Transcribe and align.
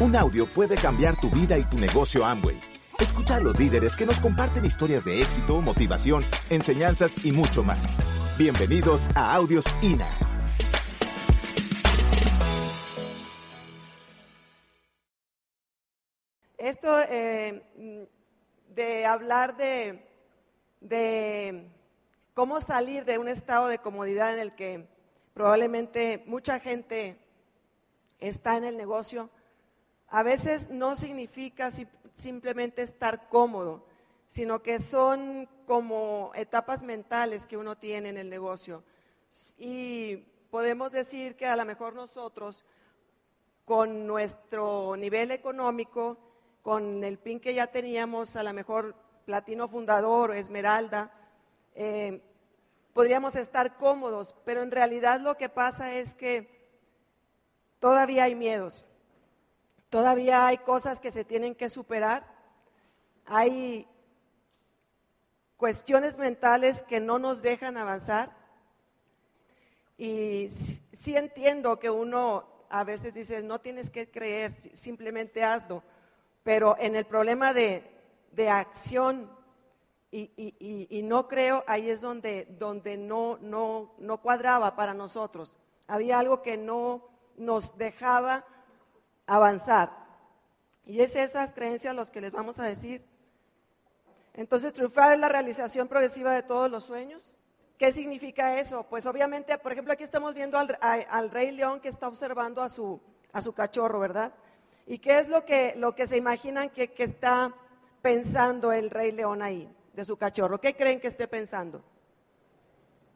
Un 0.00 0.14
audio 0.14 0.46
puede 0.46 0.76
cambiar 0.76 1.20
tu 1.20 1.28
vida 1.28 1.58
y 1.58 1.64
tu 1.64 1.76
negocio 1.76 2.24
Amway. 2.24 2.60
Escucha 3.00 3.34
a 3.34 3.40
los 3.40 3.58
líderes 3.58 3.96
que 3.96 4.06
nos 4.06 4.20
comparten 4.20 4.64
historias 4.64 5.04
de 5.04 5.20
éxito, 5.20 5.60
motivación, 5.60 6.24
enseñanzas 6.50 7.24
y 7.24 7.32
mucho 7.32 7.64
más. 7.64 7.96
Bienvenidos 8.38 9.08
a 9.16 9.34
Audios 9.34 9.64
INA. 9.82 10.08
Esto 16.58 17.00
eh, 17.08 18.08
de 18.68 19.04
hablar 19.04 19.56
de, 19.56 20.06
de 20.80 21.72
cómo 22.34 22.60
salir 22.60 23.04
de 23.04 23.18
un 23.18 23.26
estado 23.26 23.66
de 23.66 23.78
comodidad 23.78 24.32
en 24.32 24.38
el 24.38 24.54
que 24.54 24.86
probablemente 25.34 26.22
mucha 26.28 26.60
gente 26.60 27.18
está 28.20 28.56
en 28.56 28.62
el 28.62 28.76
negocio, 28.76 29.28
a 30.10 30.22
veces 30.22 30.70
no 30.70 30.96
significa 30.96 31.70
simplemente 32.14 32.82
estar 32.82 33.28
cómodo, 33.28 33.84
sino 34.26 34.62
que 34.62 34.78
son 34.78 35.48
como 35.66 36.32
etapas 36.34 36.82
mentales 36.82 37.46
que 37.46 37.56
uno 37.56 37.76
tiene 37.76 38.10
en 38.10 38.16
el 38.16 38.30
negocio. 38.30 38.82
Y 39.58 40.16
podemos 40.50 40.92
decir 40.92 41.36
que 41.36 41.46
a 41.46 41.56
lo 41.56 41.64
mejor 41.64 41.94
nosotros, 41.94 42.64
con 43.64 44.06
nuestro 44.06 44.96
nivel 44.96 45.30
económico, 45.30 46.16
con 46.62 47.04
el 47.04 47.18
PIN 47.18 47.40
que 47.40 47.54
ya 47.54 47.66
teníamos, 47.66 48.36
a 48.36 48.42
lo 48.42 48.52
mejor 48.52 48.94
platino 49.26 49.68
fundador 49.68 50.34
esmeralda, 50.34 51.12
eh, 51.74 52.22
podríamos 52.94 53.36
estar 53.36 53.76
cómodos, 53.76 54.34
pero 54.44 54.62
en 54.62 54.70
realidad 54.70 55.20
lo 55.20 55.36
que 55.36 55.50
pasa 55.50 55.94
es 55.94 56.14
que 56.14 56.70
todavía 57.78 58.24
hay 58.24 58.34
miedos. 58.34 58.86
Todavía 59.90 60.46
hay 60.46 60.58
cosas 60.58 61.00
que 61.00 61.10
se 61.10 61.24
tienen 61.24 61.54
que 61.54 61.70
superar. 61.70 62.26
Hay 63.24 63.86
cuestiones 65.56 66.18
mentales 66.18 66.82
que 66.82 67.00
no 67.00 67.18
nos 67.18 67.40
dejan 67.40 67.76
avanzar. 67.76 68.36
Y 69.96 70.48
sí 70.50 71.16
entiendo 71.16 71.78
que 71.78 71.90
uno 71.90 72.46
a 72.68 72.84
veces 72.84 73.14
dice, 73.14 73.42
no 73.42 73.60
tienes 73.60 73.90
que 73.90 74.10
creer, 74.10 74.52
simplemente 74.52 75.42
hazlo. 75.42 75.82
Pero 76.42 76.76
en 76.78 76.94
el 76.94 77.06
problema 77.06 77.52
de, 77.52 77.82
acción 78.48 79.30
y, 80.10 81.00
no 81.04 81.28
creo, 81.28 81.64
ahí 81.66 81.90
es 81.90 82.02
donde, 82.02 82.46
donde 82.58 82.96
no, 82.96 83.38
no, 83.40 83.94
no 83.98 84.20
cuadraba 84.22 84.76
para 84.76 84.94
nosotros. 84.94 85.58
Había 85.86 86.18
algo 86.18 86.42
que 86.42 86.58
no 86.58 87.08
nos 87.36 87.76
dejaba 87.78 88.44
avanzar. 89.28 89.90
Y 90.84 91.00
es 91.00 91.14
esas 91.14 91.52
creencias 91.52 91.94
los 91.94 92.10
que 92.10 92.20
les 92.20 92.32
vamos 92.32 92.58
a 92.58 92.64
decir. 92.64 93.04
Entonces, 94.34 94.72
triunfar 94.72 95.12
es 95.12 95.18
la 95.18 95.28
realización 95.28 95.86
progresiva 95.86 96.32
de 96.32 96.42
todos 96.42 96.70
los 96.70 96.84
sueños. 96.84 97.32
¿Qué 97.76 97.92
significa 97.92 98.58
eso? 98.58 98.84
Pues 98.84 99.06
obviamente, 99.06 99.56
por 99.58 99.72
ejemplo, 99.72 99.92
aquí 99.92 100.02
estamos 100.02 100.34
viendo 100.34 100.58
al, 100.58 101.30
rey 101.30 101.52
león 101.52 101.78
que 101.80 101.88
está 101.88 102.08
observando 102.08 102.62
a 102.62 102.68
su, 102.68 103.00
a 103.32 103.42
su 103.42 103.52
cachorro, 103.52 104.00
¿verdad? 104.00 104.32
¿Y 104.86 104.98
qué 104.98 105.18
es 105.18 105.28
lo 105.28 105.44
que, 105.44 105.74
lo 105.76 105.94
que 105.94 106.06
se 106.06 106.16
imaginan 106.16 106.70
que, 106.70 106.92
que 106.92 107.04
está 107.04 107.54
pensando 108.00 108.72
el 108.72 108.90
rey 108.90 109.12
león 109.12 109.42
ahí, 109.42 109.72
de 109.92 110.04
su 110.04 110.16
cachorro? 110.16 110.60
¿Qué 110.60 110.74
creen 110.74 111.00
que 111.00 111.08
esté 111.08 111.28
pensando? 111.28 111.84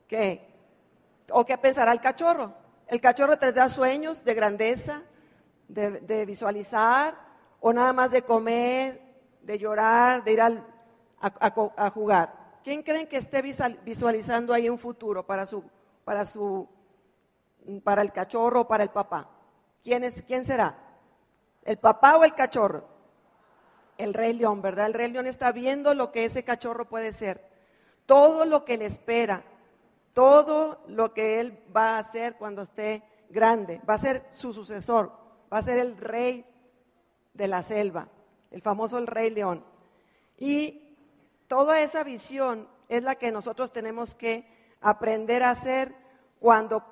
¿Qué? 0.07 0.47
¿O 1.31 1.45
qué 1.45 1.57
pensará 1.57 1.93
el 1.93 2.01
cachorro? 2.01 2.55
El 2.87 3.01
cachorro 3.01 3.39
tendrá 3.39 3.69
sueños 3.71 4.23
de 4.25 4.35
grandeza, 4.35 5.03
de, 5.73 6.27
visualizar, 6.27 7.17
o 7.61 7.73
nada 7.73 7.93
más 7.93 8.11
de 8.11 8.23
comer, 8.23 9.01
de 9.41 9.59
llorar, 9.59 10.23
de 10.25 10.33
ir 10.33 10.41
a, 10.41 11.91
jugar. 11.91 12.61
¿Quién 12.63 12.83
creen 12.83 13.09
que 13.09 13.17
esté 13.17 13.43
visualizando 13.43 14.53
ahí 14.53 14.69
un 14.69 14.79
futuro 14.79 15.27
para 15.27 15.47
su, 15.47 15.65
para 16.05 16.25
su, 16.25 16.69
para 17.83 18.03
el 18.03 18.13
cachorro 18.13 18.63
o 18.63 18.69
para 18.69 18.83
el 18.83 18.91
papá? 18.91 19.29
¿Quién, 19.83 20.05
es, 20.05 20.23
¿Quién 20.23 20.45
será? 20.45 20.77
¿El 21.65 21.79
papá 21.79 22.17
o 22.17 22.25
el 22.25 22.35
cachorro? 22.35 22.85
El 23.99 24.15
rey 24.15 24.33
león, 24.33 24.63
¿verdad? 24.63 24.87
El 24.87 24.95
rey 24.95 25.11
león 25.11 25.27
está 25.27 25.53
viendo 25.53 25.95
lo 25.95 26.13
que 26.13 26.25
ese 26.25 26.45
cachorro 26.45 26.89
puede 26.89 27.13
ser. 27.13 27.49
Todo 28.07 28.45
lo 28.45 28.65
que 28.65 28.77
le 28.77 28.87
espera, 28.87 29.45
todo 30.13 30.83
lo 30.89 31.15
que 31.15 31.41
él 31.41 31.59
va 31.75 31.97
a 31.97 31.99
hacer 32.01 32.37
cuando 32.37 32.63
esté 32.63 33.03
grande, 33.31 33.81
va 33.89 33.95
a 33.95 33.99
ser 33.99 34.27
su 34.29 34.53
sucesor 34.53 35.22
va 35.53 35.59
a 35.59 35.63
ser 35.63 35.79
el 35.79 35.97
rey 35.97 36.47
de 37.35 37.49
la 37.49 37.63
selva, 37.63 38.09
el 38.51 38.63
famoso 38.63 38.99
el 38.99 39.07
rey 39.07 39.31
león. 39.31 39.65
Y 40.39 40.97
toda 41.47 41.81
esa 41.81 42.05
visión 42.05 42.69
es 42.89 43.03
la 43.03 43.17
que 43.17 43.33
nosotros 43.33 43.73
tenemos 43.73 44.15
que 44.15 44.47
aprender 44.81 45.43
a 45.43 45.51
hacer 45.51 45.95
cuando 46.39 46.85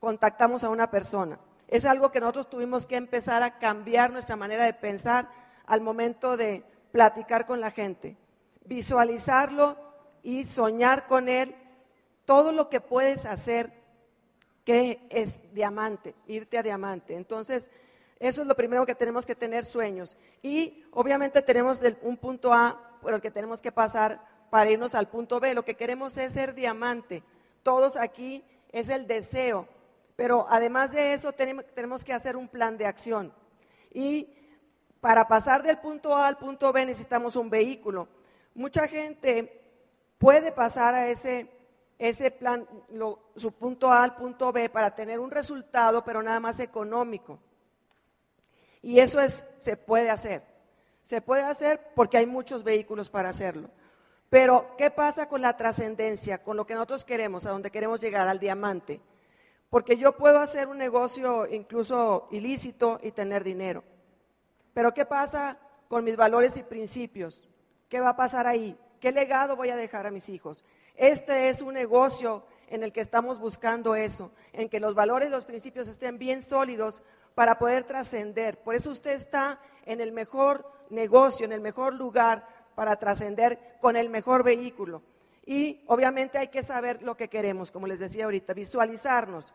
contactamos 0.00 0.64
a 0.64 0.70
una 0.70 0.90
persona. 0.90 1.38
Es 1.68 1.84
algo 1.84 2.10
que 2.10 2.20
nosotros 2.20 2.50
tuvimos 2.50 2.86
que 2.86 2.96
empezar 2.96 3.42
a 3.42 3.58
cambiar 3.58 4.10
nuestra 4.10 4.36
manera 4.36 4.64
de 4.64 4.74
pensar 4.74 5.28
al 5.66 5.80
momento 5.80 6.36
de 6.36 6.64
platicar 6.92 7.46
con 7.46 7.60
la 7.60 7.70
gente. 7.70 8.16
Visualizarlo 8.64 9.76
y 10.22 10.44
soñar 10.44 11.06
con 11.06 11.28
él 11.28 11.56
todo 12.24 12.52
lo 12.52 12.68
que 12.68 12.80
puedes 12.80 13.26
hacer 13.26 13.83
que 14.64 15.06
es 15.10 15.52
diamante, 15.52 16.14
irte 16.26 16.58
a 16.58 16.62
diamante. 16.62 17.14
Entonces, 17.14 17.70
eso 18.18 18.42
es 18.42 18.48
lo 18.48 18.56
primero 18.56 18.86
que 18.86 18.94
tenemos 18.94 19.26
que 19.26 19.34
tener 19.34 19.64
sueños. 19.64 20.16
Y 20.42 20.84
obviamente 20.92 21.42
tenemos 21.42 21.80
un 22.02 22.16
punto 22.16 22.52
A 22.52 22.98
por 23.00 23.14
el 23.14 23.20
que 23.20 23.30
tenemos 23.30 23.60
que 23.60 23.72
pasar 23.72 24.20
para 24.50 24.70
irnos 24.70 24.94
al 24.94 25.08
punto 25.08 25.40
B. 25.40 25.54
Lo 25.54 25.64
que 25.64 25.76
queremos 25.76 26.16
es 26.16 26.32
ser 26.32 26.54
diamante. 26.54 27.22
Todos 27.62 27.96
aquí 27.96 28.44
es 28.72 28.88
el 28.88 29.06
deseo. 29.06 29.68
Pero 30.16 30.46
además 30.48 30.92
de 30.92 31.12
eso 31.12 31.32
tenemos 31.32 32.04
que 32.04 32.12
hacer 32.12 32.36
un 32.36 32.48
plan 32.48 32.78
de 32.78 32.86
acción. 32.86 33.32
Y 33.92 34.28
para 35.00 35.28
pasar 35.28 35.62
del 35.62 35.78
punto 35.78 36.16
A 36.16 36.26
al 36.26 36.38
punto 36.38 36.72
B 36.72 36.86
necesitamos 36.86 37.36
un 37.36 37.50
vehículo. 37.50 38.08
Mucha 38.54 38.88
gente 38.88 39.60
puede 40.18 40.52
pasar 40.52 40.94
a 40.94 41.08
ese, 41.08 41.50
ese 41.98 42.30
plan, 42.30 42.66
su 43.36 43.52
punto 43.52 43.90
A 43.90 44.02
al 44.02 44.16
punto 44.16 44.52
B 44.52 44.68
para 44.68 44.94
tener 44.94 45.20
un 45.20 45.30
resultado, 45.30 46.04
pero 46.04 46.22
nada 46.22 46.40
más 46.40 46.60
económico. 46.60 47.38
Y 48.82 48.98
eso 48.98 49.20
es, 49.20 49.46
se 49.58 49.76
puede 49.76 50.10
hacer. 50.10 50.42
Se 51.02 51.20
puede 51.20 51.42
hacer 51.42 51.80
porque 51.94 52.18
hay 52.18 52.26
muchos 52.26 52.64
vehículos 52.64 53.10
para 53.10 53.28
hacerlo. 53.28 53.70
Pero, 54.28 54.74
¿qué 54.76 54.90
pasa 54.90 55.28
con 55.28 55.40
la 55.42 55.56
trascendencia, 55.56 56.42
con 56.42 56.56
lo 56.56 56.66
que 56.66 56.74
nosotros 56.74 57.04
queremos, 57.04 57.46
a 57.46 57.50
donde 57.50 57.70
queremos 57.70 58.00
llegar, 58.00 58.26
al 58.26 58.40
diamante? 58.40 59.00
Porque 59.70 59.96
yo 59.96 60.16
puedo 60.16 60.40
hacer 60.40 60.66
un 60.66 60.78
negocio 60.78 61.46
incluso 61.46 62.28
ilícito 62.30 62.98
y 63.02 63.12
tener 63.12 63.44
dinero. 63.44 63.84
Pero, 64.72 64.92
¿qué 64.92 65.04
pasa 65.04 65.58
con 65.88 66.04
mis 66.04 66.16
valores 66.16 66.56
y 66.56 66.62
principios? 66.62 67.42
¿Qué 67.88 68.00
va 68.00 68.10
a 68.10 68.16
pasar 68.16 68.46
ahí? 68.46 68.76
¿Qué 68.98 69.12
legado 69.12 69.56
voy 69.56 69.68
a 69.68 69.76
dejar 69.76 70.06
a 70.06 70.10
mis 70.10 70.28
hijos? 70.28 70.64
Este 70.94 71.48
es 71.48 71.60
un 71.60 71.74
negocio 71.74 72.44
en 72.68 72.82
el 72.82 72.92
que 72.92 73.00
estamos 73.00 73.38
buscando 73.38 73.94
eso, 73.94 74.30
en 74.52 74.68
que 74.68 74.80
los 74.80 74.94
valores 74.94 75.28
y 75.28 75.32
los 75.32 75.44
principios 75.44 75.88
estén 75.88 76.18
bien 76.18 76.42
sólidos 76.42 77.02
para 77.34 77.58
poder 77.58 77.84
trascender. 77.84 78.58
Por 78.58 78.74
eso 78.74 78.90
usted 78.90 79.12
está 79.12 79.60
en 79.86 80.00
el 80.00 80.12
mejor 80.12 80.70
negocio, 80.90 81.44
en 81.44 81.52
el 81.52 81.60
mejor 81.60 81.94
lugar 81.94 82.46
para 82.74 82.96
trascender 82.96 83.76
con 83.80 83.96
el 83.96 84.08
mejor 84.08 84.42
vehículo. 84.42 85.02
Y 85.46 85.82
obviamente 85.86 86.38
hay 86.38 86.48
que 86.48 86.62
saber 86.62 87.02
lo 87.02 87.16
que 87.16 87.28
queremos, 87.28 87.70
como 87.70 87.86
les 87.86 87.98
decía 87.98 88.24
ahorita, 88.24 88.54
visualizarnos 88.54 89.52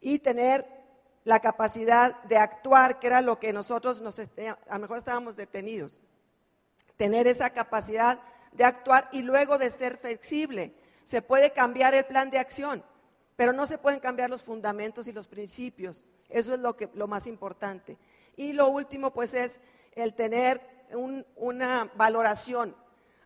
y 0.00 0.20
tener 0.20 0.66
la 1.24 1.40
capacidad 1.40 2.22
de 2.24 2.36
actuar, 2.36 3.00
que 3.00 3.08
era 3.08 3.20
lo 3.20 3.40
que 3.40 3.52
nosotros 3.52 4.00
nos 4.00 4.18
a 4.18 4.74
lo 4.74 4.78
mejor 4.78 4.98
estábamos 4.98 5.36
detenidos. 5.36 5.98
Tener 6.96 7.26
esa 7.26 7.50
capacidad 7.50 8.20
de 8.56 8.64
actuar 8.64 9.08
y 9.12 9.22
luego 9.22 9.58
de 9.58 9.70
ser 9.70 9.96
flexible. 9.96 10.74
Se 11.04 11.22
puede 11.22 11.52
cambiar 11.52 11.94
el 11.94 12.04
plan 12.04 12.30
de 12.30 12.38
acción, 12.38 12.82
pero 13.36 13.52
no 13.52 13.66
se 13.66 13.78
pueden 13.78 14.00
cambiar 14.00 14.30
los 14.30 14.42
fundamentos 14.42 15.06
y 15.08 15.12
los 15.12 15.28
principios. 15.28 16.04
Eso 16.28 16.54
es 16.54 16.60
lo, 16.60 16.76
que, 16.76 16.88
lo 16.94 17.06
más 17.06 17.26
importante. 17.26 17.96
Y 18.36 18.52
lo 18.52 18.68
último, 18.68 19.12
pues, 19.12 19.34
es 19.34 19.60
el 19.92 20.14
tener 20.14 20.60
una 21.36 21.90
valoración. 21.94 22.74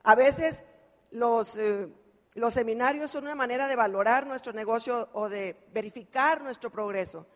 A 0.02 0.14
veces 0.14 0.64
los, 1.10 1.56
eh, 1.56 1.88
los 2.34 2.54
seminarios 2.54 3.10
son 3.10 3.24
una 3.24 3.34
manera 3.34 3.66
de 3.68 3.76
valorar 3.76 4.26
nuestro 4.26 4.52
negocio 4.52 5.08
o 5.12 5.28
de 5.28 5.56
verificar 5.72 6.42
nuestro 6.42 6.70
progreso. 6.70 7.26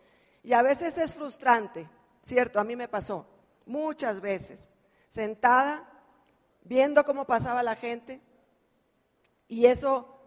Y 0.43 0.53
a 0.53 0.61
veces 0.61 0.97
es 0.97 1.15
frustrante, 1.15 1.89
¿cierto? 2.23 2.59
A 2.59 2.63
mí 2.63 2.75
me 2.75 2.87
pasó 2.87 3.27
muchas 3.65 4.21
veces, 4.21 4.71
sentada, 5.09 5.94
viendo 6.65 7.05
cómo 7.05 7.25
pasaba 7.25 7.63
la 7.63 7.75
gente, 7.75 8.19
y 9.47 9.67
eso 9.67 10.19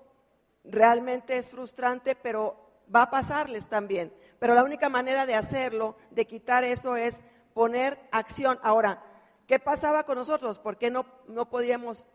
realmente 0.65 1.37
es 1.37 1.51
frustrante, 1.51 2.15
pero 2.15 2.57
va 2.95 3.03
a 3.03 3.11
pasarles 3.11 3.67
también. 3.67 4.13
Pero 4.39 4.55
la 4.55 4.65
única 4.65 4.89
manera 4.89 5.27
de 5.27 5.35
hacerlo, 5.35 5.97
de 6.11 6.27
quitar 6.27 6.65
eso, 6.65 6.97
es 6.97 7.21
poner 7.53 7.99
acción. 8.13 8.59
Ahora, 8.63 9.03
¿qué 9.47 9.59
pasaba 9.59 10.05
con 10.05 10.17
nosotros? 10.17 10.59
¿Por 10.59 10.79
qué 10.79 10.91
no, 10.91 11.05
no 11.27 11.51
podíamos 11.51 12.07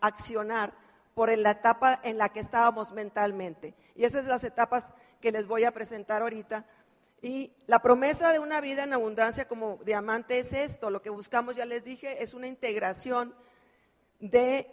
accionar 0.00 0.72
por 1.14 1.36
la 1.36 1.52
etapa 1.52 2.00
en 2.02 2.18
la 2.18 2.30
que 2.30 2.40
estábamos 2.40 2.92
mentalmente? 2.92 3.74
Y 3.94 4.04
esas 4.04 4.22
son 4.22 4.32
las 4.32 4.44
etapas 4.44 4.90
que 5.20 5.30
les 5.30 5.46
voy 5.46 5.64
a 5.64 5.72
presentar 5.72 6.22
ahorita. 6.22 6.64
Y 7.22 7.52
la 7.66 7.80
promesa 7.80 8.32
de 8.32 8.38
una 8.38 8.60
vida 8.60 8.82
en 8.82 8.94
abundancia 8.94 9.46
como 9.46 9.78
diamante 9.84 10.38
es 10.38 10.52
esto, 10.52 10.90
lo 10.90 11.02
que 11.02 11.10
buscamos, 11.10 11.54
ya 11.54 11.66
les 11.66 11.84
dije, 11.84 12.22
es 12.22 12.34
una 12.34 12.48
integración 12.48 13.34
de 14.20 14.70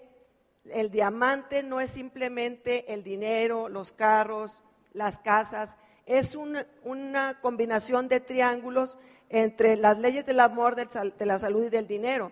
el 0.65 0.91
diamante 0.91 1.63
no 1.63 1.79
es 1.79 1.91
simplemente 1.91 2.93
el 2.93 3.03
dinero, 3.03 3.69
los 3.69 3.91
carros, 3.91 4.61
las 4.93 5.19
casas, 5.19 5.77
es 6.05 6.35
una 6.35 7.39
combinación 7.41 8.07
de 8.07 8.19
triángulos 8.19 8.97
entre 9.29 9.75
las 9.75 9.97
leyes 9.97 10.25
del 10.25 10.39
amor, 10.39 10.75
de 10.75 11.25
la 11.25 11.39
salud 11.39 11.65
y 11.65 11.69
del 11.69 11.87
dinero. 11.87 12.31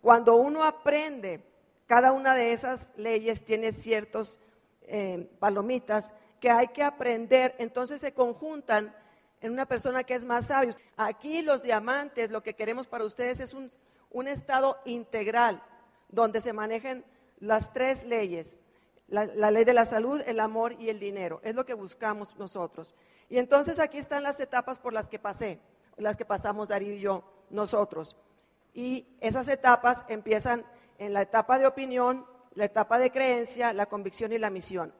Cuando 0.00 0.36
uno 0.36 0.64
aprende, 0.64 1.42
cada 1.86 2.12
una 2.12 2.34
de 2.34 2.52
esas 2.52 2.92
leyes 2.96 3.44
tiene 3.44 3.72
ciertos 3.72 4.38
eh, 4.82 5.28
palomitas 5.40 6.12
que 6.40 6.50
hay 6.50 6.68
que 6.68 6.82
aprender, 6.82 7.54
entonces 7.58 8.00
se 8.00 8.12
conjuntan 8.12 8.94
en 9.40 9.52
una 9.52 9.66
persona 9.66 10.04
que 10.04 10.14
es 10.14 10.24
más 10.24 10.46
sabio. 10.46 10.72
Aquí 10.96 11.42
los 11.42 11.62
diamantes, 11.62 12.30
lo 12.30 12.42
que 12.42 12.54
queremos 12.54 12.86
para 12.86 13.04
ustedes 13.04 13.40
es 13.40 13.54
un, 13.54 13.70
un 14.10 14.28
estado 14.28 14.78
integral, 14.84 15.62
donde 16.08 16.40
se 16.40 16.52
manejen 16.52 17.04
las 17.38 17.72
tres 17.72 18.04
leyes, 18.04 18.60
la, 19.08 19.50
ley 19.50 19.64
de 19.64 19.74
la 19.74 19.86
salud, 19.86 20.20
el 20.26 20.40
amor 20.40 20.72
y 20.78 20.88
el 20.88 20.98
dinero. 20.98 21.40
Es 21.44 21.54
lo 21.54 21.64
que 21.64 21.74
buscamos 21.74 22.36
nosotros. 22.36 22.94
Y 23.28 23.38
entonces 23.38 23.78
aquí 23.78 23.98
están 23.98 24.22
las 24.22 24.40
etapas 24.40 24.78
por 24.78 24.92
las 24.92 25.08
que 25.08 25.18
pasé, 25.18 25.60
las 25.96 26.16
que 26.16 26.24
pasamos 26.24 26.68
Darío 26.68 26.94
y 26.94 27.00
yo, 27.00 27.24
nosotros. 27.50 28.16
Y 28.74 29.06
esas 29.20 29.48
etapas 29.48 30.04
empiezan 30.08 30.64
en 30.98 31.12
la 31.12 31.22
etapa 31.22 31.58
de 31.58 31.66
opinión, 31.66 32.26
la 32.54 32.64
etapa 32.64 32.98
de 32.98 33.10
creencia, 33.10 33.72
la 33.72 33.86
convicción 33.86 34.32
y 34.32 34.38
la 34.38 34.50
misión. 34.50 34.92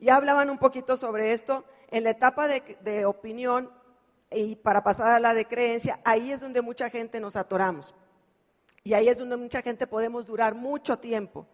Ya 0.00 0.16
hablaban 0.16 0.50
un 0.50 0.58
poquito 0.58 0.96
sobre 0.96 1.32
esto. 1.32 1.64
En 1.88 2.04
la 2.04 2.10
etapa 2.10 2.48
de, 2.48 2.78
de 2.82 3.04
opinión 3.04 3.70
y 4.30 4.56
para 4.56 4.82
pasar 4.82 5.12
a 5.12 5.20
la 5.20 5.34
de 5.34 5.44
creencia, 5.44 6.00
ahí 6.04 6.32
es 6.32 6.40
donde 6.40 6.62
mucha 6.62 6.90
gente 6.90 7.20
nos 7.20 7.36
atoramos. 7.36 7.94
Y 8.84 8.94
ahí 8.94 9.08
es 9.08 9.18
donde 9.18 9.36
mucha 9.36 9.62
gente 9.62 9.86
podemos 9.86 10.26
durar 10.26 10.54
mucho 10.54 10.98
tiempo 10.98 11.46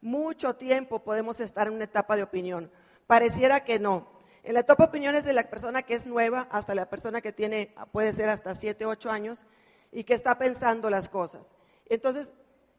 mucho 0.00 0.54
tiempo 0.54 1.00
podemos 1.00 1.40
estar 1.40 1.66
en 1.66 1.74
una 1.74 1.84
etapa 1.84 2.16
de 2.16 2.22
opinión. 2.22 2.70
Pareciera 3.06 3.64
que 3.64 3.78
no. 3.78 4.06
En 4.42 4.54
la 4.54 4.60
etapa 4.60 4.84
de 4.84 4.88
opinión 4.90 5.14
es 5.14 5.24
de 5.24 5.32
la 5.32 5.50
persona 5.50 5.82
que 5.82 5.94
es 5.94 6.06
nueva 6.06 6.46
hasta 6.50 6.74
la 6.74 6.88
persona 6.88 7.20
que 7.20 7.32
tiene, 7.32 7.74
puede 7.90 8.12
ser 8.12 8.28
hasta 8.28 8.54
7, 8.54 8.86
8 8.86 9.10
años 9.10 9.44
y 9.90 10.04
que 10.04 10.14
está 10.14 10.38
pensando 10.38 10.88
las 10.90 11.08
cosas. 11.08 11.54
Entonces, 11.86 12.32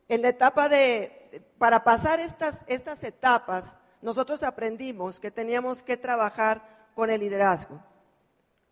en 0.07 0.21
la 0.21 0.29
etapa 0.29 0.69
de, 0.69 1.43
para 1.57 1.83
pasar 1.83 2.21
estas, 2.21 2.63
estas 2.67 3.03
etapas, 3.03 3.77
nosotros 4.01 4.43
aprendimos 4.43 5.19
que 5.19 5.31
teníamos 5.31 5.83
que 5.83 5.97
trabajar 5.97 6.87
con 6.95 7.09
el 7.09 7.19
liderazgo, 7.19 7.83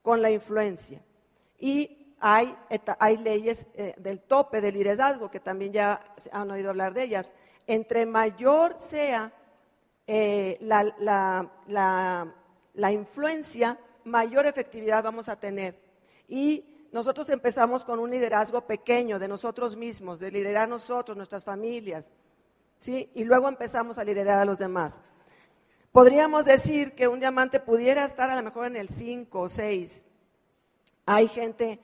con 0.01 0.21
la 0.21 0.31
influencia. 0.31 1.01
Y 1.59 2.04
hay, 2.19 2.55
leyes 3.23 3.67
eh, 3.75 3.93
del 3.97 4.21
tope 4.21 4.61
del 4.61 4.73
liderazgo, 4.73 5.29
que 5.29 5.39
también 5.39 5.73
ya 5.73 5.99
han 6.31 6.49
oído 6.51 6.69
hablar 6.69 6.93
de 6.93 7.03
ellas 7.03 7.33
entre 7.67 8.05
mayor 8.05 8.75
sea 8.79 9.31
eh, 10.07 10.57
la, 10.61 12.91
influencia, 12.91 13.79
mayor 14.03 14.45
efectividad 14.45 15.03
vamos 15.03 15.29
a 15.29 15.39
tener. 15.39 15.79
Y 16.27 16.87
nosotros 16.91 17.29
empezamos 17.29 17.83
con 17.83 17.99
un 17.99 18.11
liderazgo 18.11 18.61
pequeño 18.61 19.19
de 19.19 19.27
nosotros 19.27 19.75
mismos, 19.75 20.19
de 20.19 20.31
liderar 20.31 20.69
nosotros, 20.69 21.17
nuestras 21.17 21.43
familias, 21.43 22.13
¿sí? 22.77 23.09
Y 23.15 23.23
luego 23.23 23.47
empezamos 23.47 23.97
a 23.97 24.03
liderar 24.03 24.41
a 24.41 24.45
los 24.45 24.59
demás. 24.59 25.01
Podríamos 25.91 26.45
decir 26.45 26.93
que 26.93 27.07
un 27.07 27.19
diamante 27.19 27.59
pudiera 27.59 28.05
estar 28.05 28.29
a 28.29 28.35
lo 28.35 28.43
mejor 28.43 28.67
en 28.67 28.75
el 28.75 28.89
5 28.89 29.39
o 29.39 29.49
6. 29.49 30.05
Hay 31.05 31.27
gente 31.27 31.79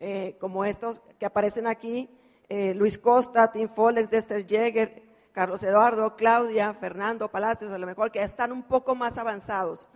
eh, 0.00 0.36
como 0.40 0.64
estos 0.64 1.00
que 1.18 1.26
aparecen 1.26 1.66
aquí, 1.66 2.08
eh, 2.48 2.74
Luis 2.74 2.98
Costa, 2.98 3.50
Tim 3.52 3.68
Folex, 3.68 4.10
Dexter 4.10 4.46
Jäger, 4.46 5.02
Carlos 5.32 5.62
Eduardo, 5.62 6.16
Claudia, 6.16 6.74
Fernando 6.74 7.28
Palacios, 7.30 7.72
a 7.72 7.78
lo 7.78 7.86
mejor 7.86 8.10
que 8.10 8.22
están 8.22 8.50
un 8.52 8.62
poco 8.62 8.94
más 8.94 9.18
avanzados. 9.18 9.86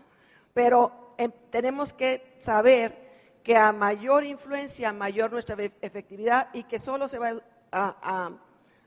Pero 0.54 1.14
em, 1.18 1.32
tenemos 1.50 1.92
que 1.92 2.36
saber 2.38 3.02
que 3.42 3.56
a 3.56 3.72
mayor 3.72 4.24
influencia, 4.24 4.92
mayor 4.92 5.32
nuestra 5.32 5.56
efectividad 5.80 6.48
y 6.52 6.64
que 6.64 6.78
solo 6.78 7.08
se 7.08 7.18
va 7.18 7.42
a, 7.72 8.30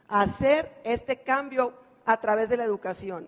hacer 0.07 0.71
este 0.83 1.23
cambio 1.23 1.73
a 2.05 2.19
través 2.21 2.47
de 2.47 2.57
la 2.57 2.63
educación. 2.63 3.27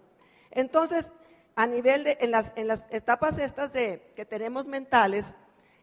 Entonces, 0.51 1.11
a 1.55 1.65
nivel 1.65 2.03
de, 2.03 2.17
en 2.21 2.31
las, 2.31 2.53
etapas 2.91 3.39
estas 3.39 3.73
de, 3.73 4.13
que 4.15 4.25
tenemos 4.25 4.67
mentales, 4.67 5.33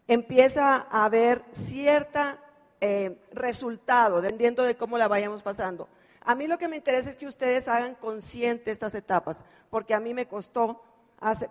empieza 0.06 0.86
a 0.90 1.04
haber 1.04 1.44
cierta 1.52 2.38
eh, 2.80 3.18
resultado, 3.32 4.20
dependiendo 4.20 4.62
de 4.62 4.76
cómo 4.76 4.98
la 4.98 5.08
vayamos 5.08 5.42
pasando. 5.42 5.88
A 6.20 6.34
mí 6.34 6.46
lo 6.46 6.58
que 6.58 6.68
me 6.68 6.76
interesa 6.76 7.10
es 7.10 7.16
que 7.16 7.26
ustedes 7.26 7.68
hagan 7.68 7.94
consciente 7.94 8.70
estas 8.70 8.94
etapas, 8.94 9.44
porque 9.70 9.94
a 9.94 10.00
mí 10.00 10.14
me 10.14 10.26
costó, 10.26 10.82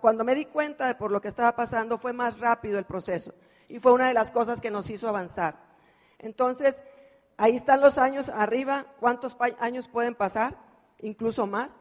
cuando 0.00 0.24
me 0.24 0.34
di 0.34 0.46
cuenta 0.46 0.86
de 0.86 0.94
por 0.94 1.10
lo 1.10 1.20
que 1.20 1.28
estaba 1.28 1.54
pasando, 1.54 1.98
fue 1.98 2.12
más 2.12 2.38
rápido 2.38 2.78
el 2.78 2.84
proceso 2.84 3.32
y 3.68 3.78
fue 3.78 3.92
una 3.92 4.08
de 4.08 4.14
las 4.14 4.30
cosas 4.30 4.60
que 4.60 4.70
nos 4.70 4.90
hizo 4.90 5.08
avanzar. 5.08 5.56
Entonces, 6.18 6.82
ahí 7.36 7.56
están 7.56 7.80
los 7.80 7.98
años 7.98 8.28
arriba, 8.28 8.86
cuántos 9.00 9.36
años 9.58 9.88
pueden 9.88 10.14
pasar, 10.14 10.56
incluso 11.00 11.46
más. 11.46 11.78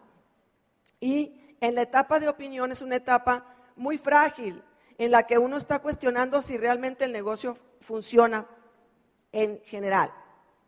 Y 1.00 1.56
en 1.62 1.76
la 1.76 1.84
etapa 1.84 2.20
de 2.20 2.30
opinión 2.30 2.72
es 2.72 2.82
una 2.82 2.96
etapa 2.96 3.46
muy 3.76 3.98
frágil, 3.98 4.64
en 4.98 5.12
la 5.12 5.24
que 5.24 5.38
uno 5.38 5.58
está 5.58 5.80
cuestionando 5.80 6.42
si 6.42 6.58
realmente 6.58 7.06
el 7.06 7.12
negocio 7.12 7.58
funciona 7.82 8.48
en 9.32 9.62
general. 9.64 10.14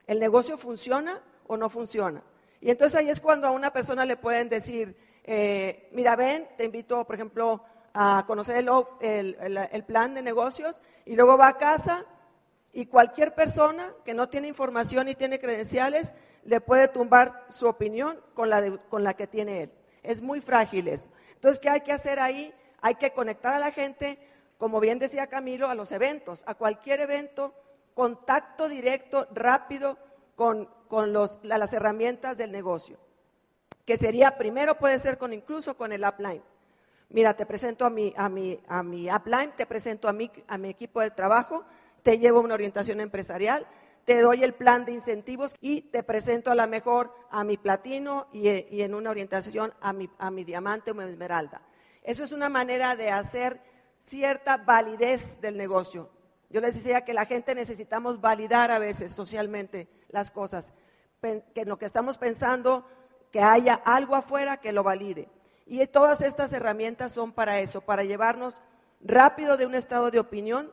¿El 0.08 0.20
negocio 0.20 0.58
funciona 0.58 1.22
o 1.48 1.58
no 1.58 1.70
funciona. 1.70 2.24
Y 2.62 2.72
entonces 2.72 3.00
ahí 3.00 3.10
es 3.10 3.22
cuando 3.22 3.48
a 3.48 3.52
una 3.52 3.72
persona 3.72 4.06
le 4.06 4.18
pueden 4.18 4.50
decir, 4.50 4.96
eh, 5.24 5.90
mira, 5.92 6.16
ven, 6.16 6.48
te 6.58 6.66
invito, 6.66 7.06
por 7.06 7.16
ejemplo, 7.16 7.64
a 7.94 8.26
conocer 8.28 8.58
el, 8.58 9.84
plan 9.88 10.14
de 10.14 10.22
negocios 10.22 10.82
y 11.06 11.16
luego 11.16 11.38
va 11.38 11.48
a 11.48 11.58
casa 11.58 12.06
y 12.74 12.88
cualquier 12.88 13.34
persona 13.34 13.94
que 14.04 14.14
no 14.14 14.28
tiene 14.28 14.48
información 14.48 15.08
y 15.08 15.16
tiene 15.16 15.40
credenciales 15.40 16.14
le 16.44 16.60
puede 16.60 16.88
tumbar 16.90 17.46
su 17.50 17.68
opinión 17.68 18.20
con 18.34 18.50
la, 18.50 18.78
con 18.90 19.04
la 19.04 19.14
que 19.14 19.28
tiene 19.28 19.64
él. 19.64 19.72
Es 20.04 20.22
muy 20.22 20.42
frágil 20.42 20.88
eso. 20.88 21.10
Entonces, 21.34 21.60
¿qué 21.60 21.70
hay 21.70 21.82
que 21.82 21.94
hacer 21.94 22.20
ahí? 22.20 22.54
Hay 22.86 22.94
que 22.94 23.14
conectar 23.14 23.52
a 23.52 23.58
la 23.58 23.72
gente, 23.72 24.20
como 24.60 24.80
bien 24.80 25.00
decía 25.00 25.26
Camilo, 25.26 25.70
a 25.70 25.74
los 25.74 25.92
eventos, 25.92 26.44
a 26.46 26.54
cualquier 26.54 27.00
evento, 27.00 27.52
contacto 27.96 28.70
directo, 28.70 29.28
rápido, 29.34 29.98
con, 30.36 30.70
las 31.42 31.74
herramientas 31.74 32.38
del 32.38 32.52
negocio, 32.52 33.00
que 33.86 33.98
sería 33.98 34.38
primero 34.38 34.78
puede 34.78 35.00
ser 35.00 35.18
con 35.18 35.34
incluso 35.34 35.76
con 35.76 35.94
el 35.94 36.06
upline. 36.06 36.44
Mira, 37.10 37.36
te 37.36 37.48
presento 37.48 37.88
a 37.88 37.90
mi, 37.90 38.14
a 38.16 38.30
mi, 38.30 38.62
a 38.68 38.84
mi 38.84 39.10
upline, 39.10 39.54
te 39.54 39.66
presento 39.66 40.08
a 40.08 40.14
mi, 40.14 40.32
a 40.48 40.60
mi 40.60 40.70
equipo 40.70 41.02
de 41.02 41.10
trabajo, 41.10 41.66
te 42.04 42.20
llevo 42.20 42.40
una 42.40 42.54
orientación 42.54 43.00
empresarial, 43.00 43.66
te 44.06 44.22
doy 44.22 44.44
el 44.44 44.54
plan 44.54 44.86
de 44.86 44.92
incentivos 44.92 45.56
y 45.60 45.82
te 45.82 46.04
presento 46.04 46.52
a 46.52 46.56
la 46.56 46.68
mejor 46.68 47.16
a 47.32 47.44
mi 47.44 47.58
platino 47.58 48.28
y, 48.32 48.48
y, 48.48 48.84
en 48.84 48.94
una 48.94 49.10
orientación 49.10 49.74
a 49.82 49.92
mi, 49.92 50.08
a 50.20 50.30
mi 50.30 50.44
diamante 50.44 50.92
o 50.92 50.94
mi 50.94 51.04
esmeralda. 51.04 51.64
Eso 52.06 52.24
es 52.24 52.32
una 52.32 52.50
manera 52.50 52.96
de 52.96 53.12
hacer 53.12 53.60
cierta 54.00 54.58
validez 54.58 55.42
del 55.42 55.58
negocio. 55.58 56.10
Yo 56.50 56.62
les 56.62 56.76
decía 56.76 57.04
que 57.04 57.14
la 57.14 57.26
gente 57.26 57.56
necesitamos 57.56 58.22
validar 58.22 58.72
a 58.72 58.80
veces 58.80 59.12
socialmente 59.12 59.90
las 60.10 60.32
cosas, 60.32 60.72
que 61.22 61.62
en 61.62 61.70
lo 61.70 61.78
que 61.78 61.86
estamos 61.86 62.18
pensando, 62.18 62.86
que 63.32 63.42
haya 63.42 63.74
algo 63.74 64.16
afuera 64.16 64.58
que 64.58 64.72
lo 64.72 64.84
valide. 64.84 65.28
Y 65.66 65.86
todas 65.88 66.22
estas 66.22 66.54
herramientas 66.54 67.12
son 67.12 67.34
para 67.34 67.60
eso, 67.60 67.82
para 67.82 68.04
llevarnos 68.04 68.62
rápido 69.02 69.58
de 69.58 69.66
un 69.66 69.76
estado 69.76 70.12
de 70.12 70.20
opinión 70.20 70.72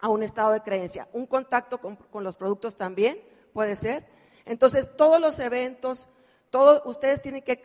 a 0.00 0.08
un 0.08 0.22
estado 0.22 0.50
de 0.50 0.62
creencia. 0.62 1.08
Un 1.12 1.26
contacto 1.26 1.78
con, 1.78 1.96
los 2.24 2.36
productos 2.36 2.76
también 2.76 3.20
puede 3.52 3.76
ser. 3.76 4.04
Entonces, 4.44 4.96
todos 4.96 5.20
los 5.20 5.38
eventos, 5.38 6.08
todos, 6.50 6.82
ustedes 6.84 7.22
tienen 7.22 7.42
que 7.42 7.56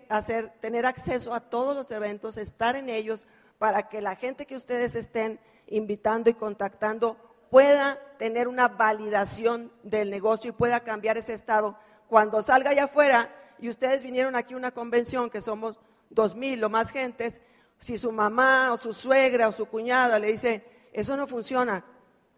tener 0.62 0.86
acceso 0.86 1.34
a 1.34 1.40
todos 1.42 1.76
los 1.76 1.90
eventos, 1.92 2.38
estar 2.38 2.76
en 2.76 2.90
ellos, 2.90 3.28
para 3.58 3.90
que 3.90 4.02
la 4.02 4.16
gente 4.16 4.46
que 4.46 4.56
ustedes 4.56 4.96
estén 4.96 5.40
invitando 5.68 6.30
y 6.30 6.34
contactando 6.34 7.18
pueda 7.50 8.00
tener 8.18 8.48
una 8.48 8.68
validación 8.68 9.72
del 9.84 10.10
negocio 10.10 10.50
y 10.50 10.54
pueda 10.54 10.82
cambiar 10.82 11.18
ese 11.18 11.34
estado. 11.34 11.78
Cuando 12.08 12.42
salga 12.42 12.72
allá 12.72 12.86
afuera 12.86 13.34
y 13.60 13.70
ustedes 13.70 14.04
vinieron 14.04 14.36
aquí 14.36 14.54
a 14.54 14.58
una 14.58 14.72
convención 14.72 15.30
que 15.30 15.42
somos 15.42 15.80
dos 16.10 16.36
mil 16.36 16.64
o 16.64 16.70
más 16.70 16.92
gentes, 16.92 17.42
si 17.80 17.98
su 17.98 18.12
mamá 18.12 18.72
o 18.72 18.78
su 18.78 18.94
suegra 18.94 19.48
o 19.48 19.52
su 19.52 19.66
cuñada 19.66 20.20
le 20.20 20.32
dice, 20.32 20.64
eso 20.94 21.18
no 21.18 21.28
funciona, 21.28 21.84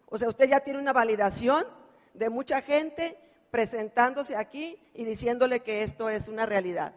o 0.06 0.16
sea, 0.16 0.28
usted 0.28 0.48
ya 0.48 0.60
tiene 0.60 0.78
una 0.78 0.92
validación 0.92 1.66
de 2.14 2.30
mucha 2.30 2.62
gente 2.62 3.18
presentándose 3.50 4.36
aquí 4.36 4.78
y 4.94 5.04
diciéndole 5.04 5.60
que 5.60 5.82
esto 5.82 6.08
es 6.08 6.28
una 6.28 6.46
realidad. 6.46 6.92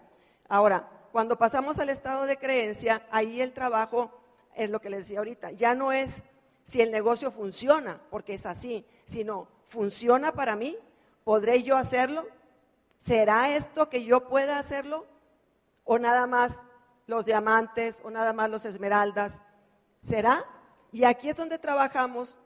Ahora, 0.48 0.88
cuando 1.12 1.38
pasamos 1.38 1.80
al 1.80 1.90
estado 1.90 2.26
de 2.26 2.38
creencia, 2.38 3.06
ahí 3.12 3.42
el 3.42 3.54
trabajo 3.54 4.12
es 4.56 4.70
lo 4.70 4.82
que 4.82 4.90
les 4.90 5.06
decía 5.06 5.20
ahorita, 5.20 5.52
ya 5.52 5.76
no 5.76 5.92
es 5.92 6.24
si 6.64 6.82
el 6.82 6.92
negocio 6.92 7.32
funciona, 7.32 8.02
porque 8.10 8.34
es 8.34 8.46
así, 8.46 8.86
sino 9.06 9.48
funciona 9.66 10.32
para 10.34 10.56
mí, 10.56 10.78
¿podré 11.24 11.64
yo 11.64 11.78
hacerlo? 11.78 12.28
¿Será 13.00 13.56
esto 13.56 13.90
que 13.90 14.04
yo 14.04 14.28
pueda 14.28 14.60
hacerlo? 14.60 15.06
¿O 15.84 15.98
nada 15.98 16.28
más 16.28 16.62
los 17.08 17.26
diamantes 17.26 18.00
o 18.04 18.12
nada 18.12 18.32
más 18.32 18.50
los 18.50 18.66
esmeraldas? 18.66 19.42
¿Será? 20.04 20.46
Y 20.92 21.04
aquí 21.06 21.30
es 21.30 21.36
donde 21.36 21.58
trabajamos 21.58 22.38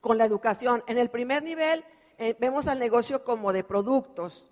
con 0.00 0.18
la 0.18 0.24
educación. 0.24 0.82
En 0.86 0.98
el 0.98 1.10
primer 1.10 1.42
nivel 1.42 1.84
eh, 2.20 2.36
vemos 2.38 2.68
al 2.68 2.78
negocio 2.78 3.24
como 3.24 3.50
de 3.50 3.64
productos, 3.64 4.50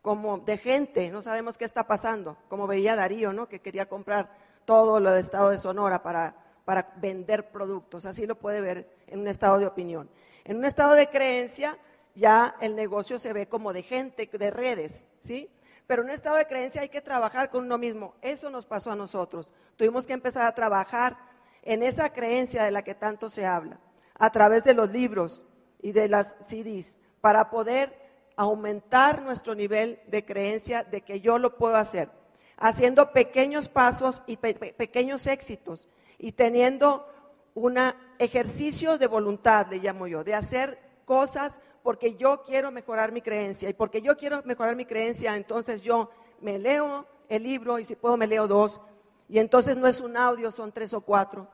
como 0.00 0.38
de 0.38 0.56
gente, 0.56 1.10
no 1.10 1.20
sabemos 1.20 1.58
qué 1.58 1.66
está 1.66 1.86
pasando, 1.86 2.38
como 2.48 2.66
veía 2.66 2.96
Darío, 2.96 3.34
¿no? 3.34 3.46
que 3.46 3.60
quería 3.60 3.86
comprar 3.86 4.34
todo 4.64 5.00
lo 5.00 5.10
del 5.10 5.20
estado 5.20 5.50
de 5.50 5.58
Sonora 5.58 6.02
para, 6.02 6.34
para 6.64 6.94
vender 6.96 7.50
productos, 7.50 8.06
así 8.06 8.26
lo 8.26 8.36
puede 8.36 8.62
ver 8.62 8.88
en 9.06 9.20
un 9.20 9.28
estado 9.28 9.58
de 9.58 9.66
opinión. 9.66 10.08
En 10.44 10.56
un 10.56 10.64
estado 10.64 10.94
de 10.94 11.10
creencia 11.10 11.76
ya 12.14 12.56
el 12.58 12.74
negocio 12.74 13.18
se 13.18 13.34
ve 13.34 13.46
como 13.48 13.74
de 13.74 13.82
gente, 13.82 14.26
de 14.26 14.50
redes, 14.50 15.06
¿sí? 15.18 15.50
Pero 15.86 16.00
en 16.00 16.08
un 16.08 16.14
estado 16.14 16.36
de 16.36 16.46
creencia 16.46 16.80
hay 16.80 16.88
que 16.88 17.02
trabajar 17.02 17.50
con 17.50 17.64
uno 17.64 17.76
mismo. 17.76 18.14
Eso 18.22 18.48
nos 18.48 18.64
pasó 18.64 18.92
a 18.92 18.96
nosotros. 18.96 19.52
Tuvimos 19.76 20.06
que 20.06 20.14
empezar 20.14 20.46
a 20.46 20.54
trabajar 20.54 21.18
en 21.62 21.82
esa 21.82 22.14
creencia 22.14 22.64
de 22.64 22.70
la 22.70 22.82
que 22.82 22.94
tanto 22.94 23.28
se 23.28 23.44
habla, 23.44 23.78
a 24.14 24.32
través 24.32 24.64
de 24.64 24.72
los 24.72 24.90
libros 24.90 25.42
y 25.82 25.92
de 25.92 26.08
las 26.08 26.36
CDs, 26.40 26.96
para 27.20 27.50
poder 27.50 28.00
aumentar 28.36 29.22
nuestro 29.22 29.54
nivel 29.54 30.00
de 30.06 30.24
creencia 30.24 30.82
de 30.82 31.02
que 31.02 31.20
yo 31.20 31.38
lo 31.38 31.56
puedo 31.56 31.76
hacer, 31.76 32.10
haciendo 32.56 33.12
pequeños 33.12 33.68
pasos 33.68 34.22
y 34.26 34.36
pequeños 34.36 35.26
éxitos 35.26 35.88
y 36.18 36.32
teniendo 36.32 37.06
un 37.54 37.76
ejercicio 38.18 38.96
de 38.96 39.06
voluntad, 39.06 39.66
le 39.70 39.78
llamo 39.78 40.06
yo, 40.06 40.24
de 40.24 40.34
hacer 40.34 40.78
cosas 41.04 41.60
porque 41.82 42.14
yo 42.16 42.42
quiero 42.42 42.70
mejorar 42.70 43.12
mi 43.12 43.22
creencia 43.22 43.68
y 43.68 43.74
porque 43.74 44.00
yo 44.00 44.16
quiero 44.16 44.42
mejorar 44.44 44.76
mi 44.76 44.86
creencia, 44.86 45.36
entonces 45.36 45.82
yo 45.82 46.10
me 46.40 46.58
leo 46.58 47.06
el 47.28 47.42
libro 47.42 47.78
y 47.78 47.84
si 47.84 47.96
puedo 47.96 48.16
me 48.16 48.26
leo 48.26 48.46
dos 48.46 48.80
y 49.28 49.38
entonces 49.38 49.76
no 49.76 49.86
es 49.86 50.00
un 50.00 50.16
audio, 50.16 50.50
son 50.50 50.72
tres 50.72 50.92
o 50.92 51.00
cuatro. 51.00 51.46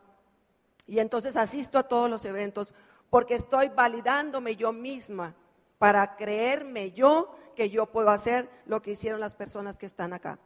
Y 0.87 0.99
entonces 0.99 1.37
asisto 1.37 1.79
a 1.79 1.83
todos 1.83 2.09
los 2.09 2.25
eventos 2.25 2.73
porque 3.11 3.35
estoy 3.35 3.69
validándome 3.69 4.57
yo 4.57 4.73
misma 4.73 5.35
para 5.79 6.17
creerme 6.17 6.93
yo 6.93 7.35
que 7.55 7.71
yo 7.71 7.87
puedo 7.87 8.11
hacer 8.11 8.49
lo 8.67 8.83
que 8.83 8.93
hicieron 8.93 9.21
las 9.21 9.35
personas 9.35 9.77
que 9.77 9.87
están 9.87 10.13
acá. 10.13 10.39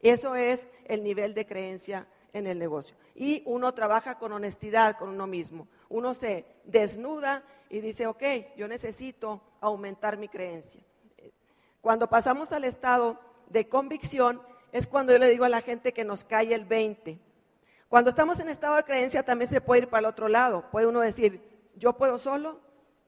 Eso 0.00 0.34
es 0.34 0.68
el 0.86 1.02
nivel 1.04 1.34
de 1.34 1.46
creencia 1.46 2.06
en 2.32 2.46
el 2.46 2.58
negocio. 2.58 2.96
Y 3.14 3.42
uno 3.46 3.72
trabaja 3.74 4.18
con 4.18 4.32
honestidad 4.32 4.96
con 4.96 5.10
uno 5.10 5.26
mismo. 5.26 5.68
Uno 5.88 6.14
se 6.14 6.46
desnuda 6.64 7.42
y 7.68 7.80
dice, 7.80 8.06
ok, 8.06 8.22
yo 8.56 8.68
necesito 8.68 9.40
aumentar 9.60 10.16
mi 10.16 10.28
creencia. 10.28 10.80
Cuando 11.80 12.08
pasamos 12.08 12.52
al 12.52 12.64
estado 12.64 13.18
de 13.48 13.68
convicción, 13.68 14.40
es 14.72 14.86
cuando 14.86 15.12
yo 15.12 15.18
le 15.18 15.30
digo 15.30 15.44
a 15.44 15.48
la 15.48 15.60
gente 15.60 15.92
que 15.92 16.04
nos 16.04 16.24
cae 16.24 16.54
el 16.54 16.64
20. 16.64 17.18
Cuando 17.88 18.10
estamos 18.10 18.38
en 18.40 18.48
estado 18.48 18.76
de 18.76 18.84
creencia 18.84 19.22
también 19.22 19.50
se 19.50 19.60
puede 19.60 19.82
ir 19.82 19.88
para 19.88 20.00
el 20.00 20.06
otro 20.06 20.28
lado. 20.28 20.70
Puede 20.70 20.86
uno 20.86 21.00
decir, 21.00 21.42
yo 21.76 21.96
puedo 21.96 22.18
solo, 22.18 22.60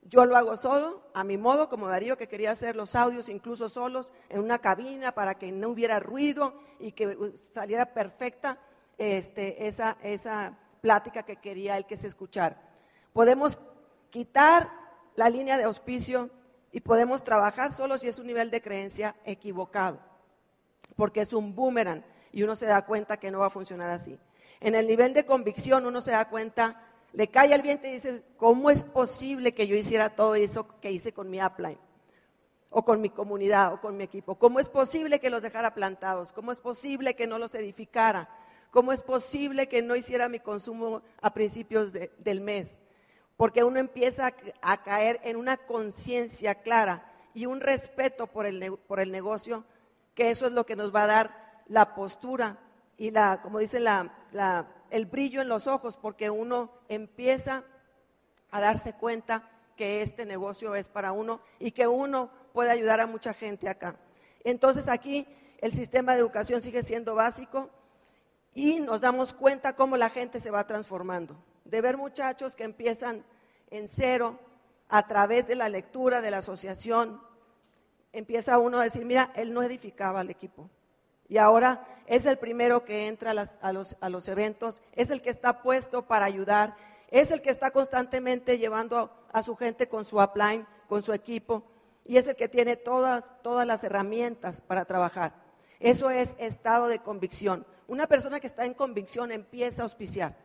yo 0.04 0.24
lo 0.26 0.36
hago 0.36 0.56
solo, 0.56 1.02
a 1.14 1.24
mi 1.24 1.36
modo, 1.36 1.68
como 1.68 1.88
Darío 1.88 2.16
que 2.16 2.28
quería 2.28 2.50
hacer 2.50 2.76
los 2.76 2.94
audios 2.94 3.28
incluso 3.28 3.68
solos, 3.68 4.12
en 4.28 4.40
una 4.40 4.58
cabina 4.58 5.12
para 5.12 5.36
que 5.36 5.50
no 5.50 5.68
hubiera 5.68 6.00
ruido 6.00 6.54
y 6.78 6.92
que 6.92 7.32
saliera 7.34 7.94
perfecta 7.94 8.58
este, 8.98 9.66
esa, 9.66 9.96
esa 10.02 10.58
plática 10.80 11.22
que 11.22 11.36
quería 11.36 11.76
él 11.76 11.86
que 11.86 11.96
se 11.96 12.06
escuchara. 12.06 12.60
Podemos 13.12 13.58
quitar 14.10 14.70
la 15.16 15.30
línea 15.30 15.56
de 15.56 15.64
auspicio 15.64 16.30
y 16.70 16.80
podemos 16.80 17.24
trabajar 17.24 17.72
solo 17.72 17.98
si 17.98 18.08
es 18.08 18.18
un 18.18 18.26
nivel 18.26 18.50
de 18.50 18.60
creencia 18.60 19.16
equivocado 19.24 20.00
porque 20.96 21.20
es 21.20 21.32
un 21.32 21.54
boomerang 21.54 22.04
y 22.32 22.42
uno 22.42 22.56
se 22.56 22.66
da 22.66 22.84
cuenta 22.84 23.16
que 23.16 23.30
no 23.30 23.40
va 23.40 23.46
a 23.46 23.50
funcionar 23.50 23.90
así. 23.90 24.18
En 24.60 24.74
el 24.74 24.86
nivel 24.86 25.14
de 25.14 25.24
convicción 25.24 25.86
uno 25.86 26.00
se 26.00 26.12
da 26.12 26.28
cuenta, 26.28 26.83
le 27.14 27.28
cae 27.28 27.54
al 27.54 27.62
viento 27.62 27.86
y 27.86 27.92
dice, 27.92 28.24
¿cómo 28.36 28.70
es 28.70 28.82
posible 28.82 29.54
que 29.54 29.66
yo 29.66 29.76
hiciera 29.76 30.14
todo 30.14 30.34
eso 30.34 30.66
que 30.80 30.90
hice 30.90 31.12
con 31.12 31.30
mi 31.30 31.42
upline? 31.42 31.78
O 32.70 32.84
con 32.84 33.00
mi 33.00 33.08
comunidad, 33.08 33.72
o 33.72 33.80
con 33.80 33.96
mi 33.96 34.02
equipo. 34.02 34.34
¿Cómo 34.34 34.58
es 34.58 34.68
posible 34.68 35.20
que 35.20 35.30
los 35.30 35.42
dejara 35.42 35.74
plantados? 35.74 36.32
¿Cómo 36.32 36.50
es 36.50 36.60
posible 36.60 37.14
que 37.14 37.28
no 37.28 37.38
los 37.38 37.54
edificara? 37.54 38.28
¿Cómo 38.72 38.92
es 38.92 39.02
posible 39.02 39.68
que 39.68 39.80
no 39.80 39.94
hiciera 39.94 40.28
mi 40.28 40.40
consumo 40.40 41.02
a 41.22 41.32
principios 41.32 41.92
del 41.92 42.40
mes? 42.40 42.80
Porque 43.36 43.62
uno 43.62 43.78
empieza 43.78 44.34
a, 44.60 44.82
caer 44.82 45.20
en 45.22 45.36
una 45.36 45.56
conciencia 45.56 46.56
clara 46.56 47.12
y 47.32 47.46
un 47.46 47.60
respeto 47.60 48.26
por 48.26 48.44
el, 48.44 48.76
por 48.88 48.98
el 48.98 49.12
negocio 49.12 49.64
que 50.14 50.30
eso 50.30 50.46
es 50.46 50.52
lo 50.52 50.66
que 50.66 50.76
nos 50.76 50.94
va 50.94 51.04
a 51.04 51.08
dar 51.08 51.62
la 51.68 51.94
postura 51.94 52.58
y 52.96 53.10
la, 53.10 53.42
como 53.42 53.58
dice 53.58 53.80
la, 53.80 54.66
el 54.90 55.06
brillo 55.06 55.40
en 55.40 55.48
los 55.48 55.66
ojos, 55.66 55.96
porque 55.96 56.30
uno 56.30 56.70
empieza 56.88 57.64
a 58.50 58.60
darse 58.60 58.94
cuenta 58.94 59.50
que 59.76 60.02
este 60.02 60.24
negocio 60.24 60.74
es 60.74 60.88
para 60.88 61.12
uno 61.12 61.40
y 61.58 61.72
que 61.72 61.86
uno 61.86 62.30
puede 62.52 62.70
ayudar 62.70 63.00
a 63.00 63.06
mucha 63.06 63.34
gente 63.34 63.68
acá. 63.68 63.96
Entonces 64.44 64.88
aquí 64.88 65.26
el 65.58 65.72
sistema 65.72 66.12
de 66.12 66.20
educación 66.20 66.60
sigue 66.60 66.82
siendo 66.82 67.14
básico 67.14 67.70
y 68.54 68.80
nos 68.80 69.00
damos 69.00 69.34
cuenta 69.34 69.74
cómo 69.74 69.96
la 69.96 70.10
gente 70.10 70.38
se 70.38 70.50
va 70.50 70.66
transformando. 70.66 71.36
De 71.64 71.80
ver 71.80 71.96
muchachos 71.96 72.54
que 72.54 72.64
empiezan 72.64 73.24
en 73.70 73.88
cero 73.88 74.38
a 74.88 75.06
través 75.08 75.48
de 75.48 75.56
la 75.56 75.68
lectura, 75.68 76.20
de 76.20 76.30
la 76.30 76.38
asociación, 76.38 77.20
empieza 78.12 78.58
uno 78.58 78.78
a 78.78 78.84
decir, 78.84 79.04
mira, 79.04 79.32
él 79.34 79.52
no 79.52 79.62
edificaba 79.62 80.20
al 80.20 80.30
equipo. 80.30 80.70
Y 81.28 81.38
ahora 81.38 81.84
es 82.06 82.26
el 82.26 82.38
primero 82.38 82.84
que 82.84 83.06
entra 83.06 83.30
a, 83.30 83.72
los, 83.72 84.28
eventos, 84.28 84.82
es 84.92 85.10
el 85.10 85.22
que 85.22 85.30
está 85.30 85.62
puesto 85.62 86.06
para 86.06 86.26
ayudar, 86.26 86.76
es 87.10 87.30
el 87.30 87.40
que 87.40 87.50
está 87.50 87.70
constantemente 87.70 88.58
llevando 88.58 89.10
a, 89.32 89.42
su 89.42 89.56
gente 89.56 89.88
con 89.88 90.04
su 90.04 90.20
upline, 90.20 90.66
con 90.88 91.02
su 91.02 91.12
equipo, 91.12 91.64
y 92.04 92.18
es 92.18 92.28
el 92.28 92.36
que 92.36 92.48
tiene 92.48 92.76
todas, 92.76 93.32
todas 93.42 93.66
las 93.66 93.84
herramientas 93.84 94.60
para 94.60 94.84
trabajar. 94.84 95.32
Eso 95.80 96.10
es 96.10 96.36
estado 96.38 96.88
de 96.88 96.98
convicción. 96.98 97.66
Una 97.88 98.06
persona 98.06 98.40
que 98.40 98.46
está 98.46 98.64
en 98.64 98.74
convicción 98.74 99.32
empieza 99.32 99.82
a 99.82 99.84
auspiciar. 99.84 100.36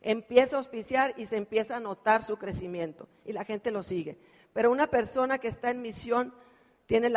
Empieza 0.00 0.56
a 0.56 0.58
auspiciar 0.58 1.14
y 1.16 1.26
se 1.26 1.36
empieza 1.36 1.76
a 1.76 1.80
notar 1.80 2.22
su 2.22 2.36
crecimiento 2.36 3.08
y 3.24 3.32
la 3.32 3.44
gente 3.44 3.70
lo 3.70 3.82
sigue. 3.82 4.18
Pero 4.52 4.70
una 4.70 4.86
persona 4.86 5.38
que 5.38 5.48
está 5.48 5.70
en 5.70 5.82
misión 5.82 6.32
tiene 6.86 7.10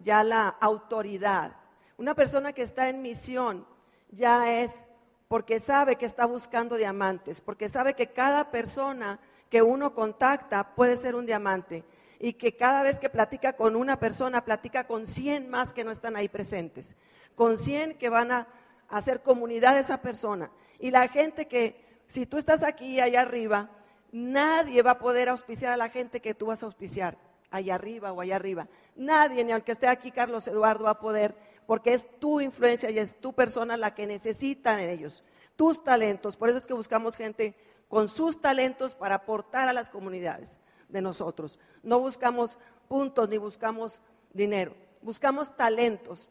ya 0.00 0.22
la 0.24 0.48
autoridad. 0.48 1.56
Una 1.96 2.14
persona 2.14 2.52
que 2.52 2.62
está 2.62 2.88
en 2.88 3.02
misión 3.02 3.66
ya 4.10 4.60
es 4.60 4.84
porque 5.28 5.60
sabe 5.60 5.96
que 5.96 6.06
está 6.06 6.26
buscando 6.26 6.76
diamantes, 6.76 7.40
porque 7.40 7.68
sabe 7.68 7.94
que 7.94 8.08
cada 8.08 8.50
persona 8.50 9.18
que 9.50 9.62
uno 9.62 9.94
contacta 9.94 10.74
puede 10.74 10.96
ser 10.96 11.14
un 11.14 11.26
diamante 11.26 11.84
y 12.18 12.34
que 12.34 12.56
cada 12.56 12.82
vez 12.82 12.98
que 12.98 13.10
platica 13.10 13.54
con 13.54 13.76
una 13.76 13.98
persona, 13.98 14.44
platica 14.44 14.86
con 14.86 15.06
100 15.06 15.50
más 15.50 15.72
que 15.72 15.84
no 15.84 15.90
están 15.90 16.16
ahí 16.16 16.28
presentes, 16.28 16.96
con 17.34 17.58
100 17.58 17.98
que 17.98 18.08
van 18.08 18.32
a 18.32 18.48
hacer 18.88 19.22
comunidad 19.22 19.74
de 19.74 19.80
esa 19.80 20.00
persona. 20.00 20.50
Y 20.78 20.90
la 20.90 21.08
gente 21.08 21.46
que, 21.46 21.84
si 22.06 22.26
tú 22.26 22.38
estás 22.38 22.62
aquí 22.62 23.00
allá 23.00 23.20
arriba, 23.20 23.70
Nadie 24.12 24.82
va 24.82 24.92
a 24.92 24.98
poder 24.98 25.28
auspiciar 25.28 25.72
a 25.72 25.76
la 25.76 25.90
gente 25.90 26.20
que 26.20 26.34
tú 26.34 26.46
vas 26.46 26.62
a 26.62 26.66
auspiciar, 26.66 27.18
allá 27.50 27.74
arriba 27.74 28.12
o 28.12 28.20
allá 28.20 28.36
arriba. 28.36 28.68
Nadie, 28.96 29.44
ni 29.44 29.52
aunque 29.52 29.72
esté 29.72 29.86
aquí 29.86 30.10
Carlos 30.10 30.48
Eduardo, 30.48 30.84
va 30.84 30.90
a 30.90 31.00
poder, 31.00 31.34
porque 31.66 31.92
es 31.92 32.06
tu 32.18 32.40
influencia 32.40 32.90
y 32.90 32.98
es 32.98 33.16
tu 33.16 33.32
persona 33.32 33.76
la 33.76 33.94
que 33.94 34.06
necesitan 34.06 34.80
ellos, 34.80 35.22
tus 35.56 35.82
talentos. 35.82 36.36
Por 36.36 36.48
eso 36.48 36.58
es 36.58 36.66
que 36.66 36.74
buscamos 36.74 37.16
gente 37.16 37.54
con 37.88 38.08
sus 38.08 38.40
talentos 38.40 38.94
para 38.94 39.16
aportar 39.16 39.68
a 39.68 39.72
las 39.72 39.90
comunidades 39.90 40.58
de 40.88 41.02
nosotros. 41.02 41.58
No 41.82 42.00
buscamos 42.00 42.58
puntos 42.88 43.28
ni 43.28 43.38
buscamos 43.38 44.00
dinero, 44.32 44.74
buscamos 45.02 45.56
talentos 45.56 46.28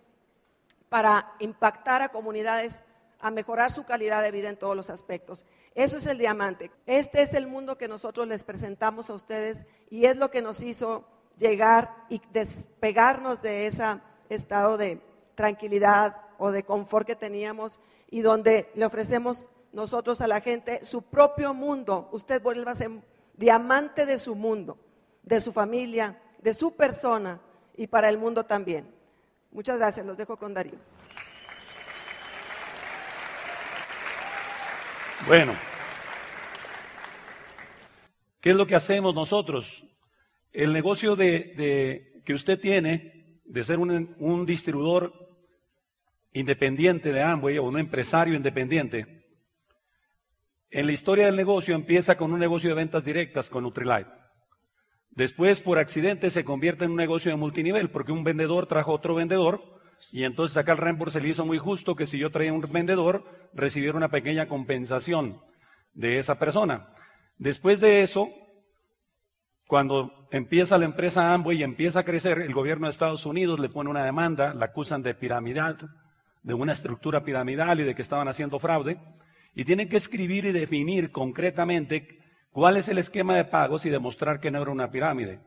para 0.89 1.33
impactar 1.39 2.01
a 2.01 2.09
comunidades 2.09 2.81
a 3.19 3.31
mejorar 3.31 3.71
su 3.71 3.86
calidad 3.86 4.24
de 4.24 4.31
vida 4.31 4.50
en 4.50 4.57
todos 4.57 4.75
los 4.75 4.89
aspectos. 4.89 5.45
Eso 5.75 5.97
es 5.97 6.05
el 6.05 6.17
diamante. 6.17 6.71
Este 6.86 7.21
es 7.21 7.33
el 7.33 7.47
mundo 7.47 7.77
que 7.77 7.88
nosotros 7.88 8.27
les 8.27 8.43
presentamos 8.43 9.09
a 9.09 9.13
ustedes 9.13 9.65
y 9.89 10.05
es 10.05 10.17
lo 10.17 10.31
que 10.31 10.41
nos 10.41 10.62
hizo 10.62 11.05
llegar 11.38 11.93
y 12.09 12.21
despegarnos 12.31 13.41
de 13.41 13.67
ese 13.67 13.83
estado 14.29 14.77
de 14.77 15.01
tranquilidad 15.36 16.17
o 16.38 16.51
de 16.51 16.63
confort 16.63 17.05
que 17.05 17.15
teníamos 17.15 17.79
y 18.09 18.21
donde 18.21 18.71
le 18.75 18.86
ofrecemos 18.86 19.50
nosotros 19.71 20.21
a 20.21 20.27
la 20.27 20.41
gente 20.41 20.83
su 20.83 21.03
propio 21.03 21.53
mundo. 21.53 22.09
Usted 22.12 22.41
vuelva 22.41 22.74
diamante 23.36 24.05
de 24.05 24.19
su 24.19 24.36
mundo, 24.36 24.77
de 25.24 25.41
su 25.41 25.53
familia, 25.53 26.19
de 26.39 26.53
su 26.53 26.75
persona 26.75 27.39
y 27.75 27.88
para 27.88 28.09
el 28.09 28.17
mundo 28.17 28.45
también. 28.45 28.91
Muchas 29.51 29.77
gracias, 29.77 30.05
los 30.05 30.17
dejo 30.17 30.38
con 30.38 30.53
Darío. 30.53 30.96
Bueno, 35.25 35.55
¿qué 38.39 38.51
es 38.51 38.55
lo 38.55 38.67
que 38.67 38.75
hacemos 38.75 39.15
nosotros? 39.15 39.83
El 40.53 40.71
negocio 40.71 41.15
de, 41.15 42.21
que 42.24 42.33
usted 42.33 42.59
tiene 42.59 43.41
de 43.43 43.63
ser 43.63 43.79
un, 43.79 44.15
un 44.19 44.45
distribuidor 44.45 45.13
independiente 46.33 47.12
de 47.12 47.24
Amway 47.24 47.57
o 47.57 47.63
un 47.63 47.79
empresario 47.79 48.36
independiente, 48.36 49.25
en 50.69 50.86
la 50.86 50.91
historia 50.91 51.25
del 51.25 51.36
negocio 51.36 51.75
empieza 51.75 52.15
con 52.15 52.31
un 52.31 52.39
negocio 52.39 52.69
de 52.69 52.75
ventas 52.75 53.03
directas 53.03 53.50
con 53.50 53.63
Nutrilite. 53.63 54.12
Después, 55.09 55.62
por 55.62 55.79
accidente, 55.79 56.29
se 56.29 56.45
convierte 56.45 56.86
en 56.86 56.91
un 56.91 56.97
negocio 56.97 57.31
de 57.31 57.38
multinivel, 57.38 57.89
porque 57.89 58.12
un 58.12 58.24
vendedor 58.24 58.67
trajo 58.67 58.93
otro 58.93 59.15
vendedor, 59.15 59.76
y 60.11 60.23
entonces 60.23 60.57
acá 60.57 60.71
el 60.71 60.77
Rembor 60.77 61.11
se 61.11 61.21
le 61.21 61.29
hizo 61.29 61.45
muy 61.45 61.57
justo 61.57 61.95
que 61.95 62.05
si 62.05 62.17
yo 62.17 62.31
traía 62.31 62.53
un 62.53 62.61
vendedor, 62.61 63.25
recibiera 63.53 63.97
una 63.97 64.09
pequeña 64.09 64.47
compensación 64.47 65.41
de 65.93 66.19
esa 66.19 66.39
persona. 66.39 66.89
Después 67.37 67.79
de 67.81 68.03
eso, 68.03 68.29
cuando 69.67 70.27
empieza 70.31 70.77
la 70.77 70.85
empresa 70.85 71.33
Amway 71.33 71.59
y 71.59 71.63
empieza 71.63 71.99
a 71.99 72.05
crecer, 72.05 72.39
el 72.39 72.53
gobierno 72.53 72.87
de 72.87 72.91
Estados 72.91 73.25
Unidos 73.25 73.59
le 73.59 73.69
pone 73.69 73.89
una 73.89 74.03
demanda, 74.03 74.53
la 74.53 74.65
acusan 74.65 75.03
de 75.03 75.13
piramidal, 75.13 75.77
de 76.41 76.53
una 76.53 76.71
estructura 76.71 77.23
piramidal 77.23 77.81
y 77.81 77.83
de 77.83 77.93
que 77.93 78.01
estaban 78.01 78.27
haciendo 78.27 78.59
fraude, 78.59 78.97
y 79.53 79.65
tienen 79.65 79.89
que 79.89 79.97
escribir 79.97 80.45
y 80.45 80.51
definir 80.51 81.11
concretamente 81.11 82.19
cuál 82.51 82.77
es 82.77 82.87
el 82.87 82.97
esquema 82.97 83.35
de 83.35 83.45
pagos 83.45 83.85
y 83.85 83.89
demostrar 83.89 84.39
que 84.39 84.51
no 84.51 84.61
era 84.61 84.71
una 84.71 84.89
pirámide, 84.89 85.41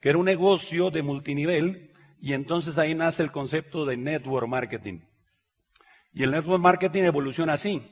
que 0.00 0.10
era 0.10 0.18
un 0.18 0.26
negocio 0.26 0.90
de 0.90 1.02
multinivel, 1.02 1.89
y 2.20 2.34
entonces 2.34 2.76
ahí 2.78 2.94
nace 2.94 3.22
el 3.22 3.32
concepto 3.32 3.86
de 3.86 3.96
network 3.96 4.46
marketing. 4.46 5.00
Y 6.12 6.22
el 6.22 6.32
network 6.32 6.60
marketing 6.60 7.04
evoluciona 7.04 7.54
así. 7.54 7.82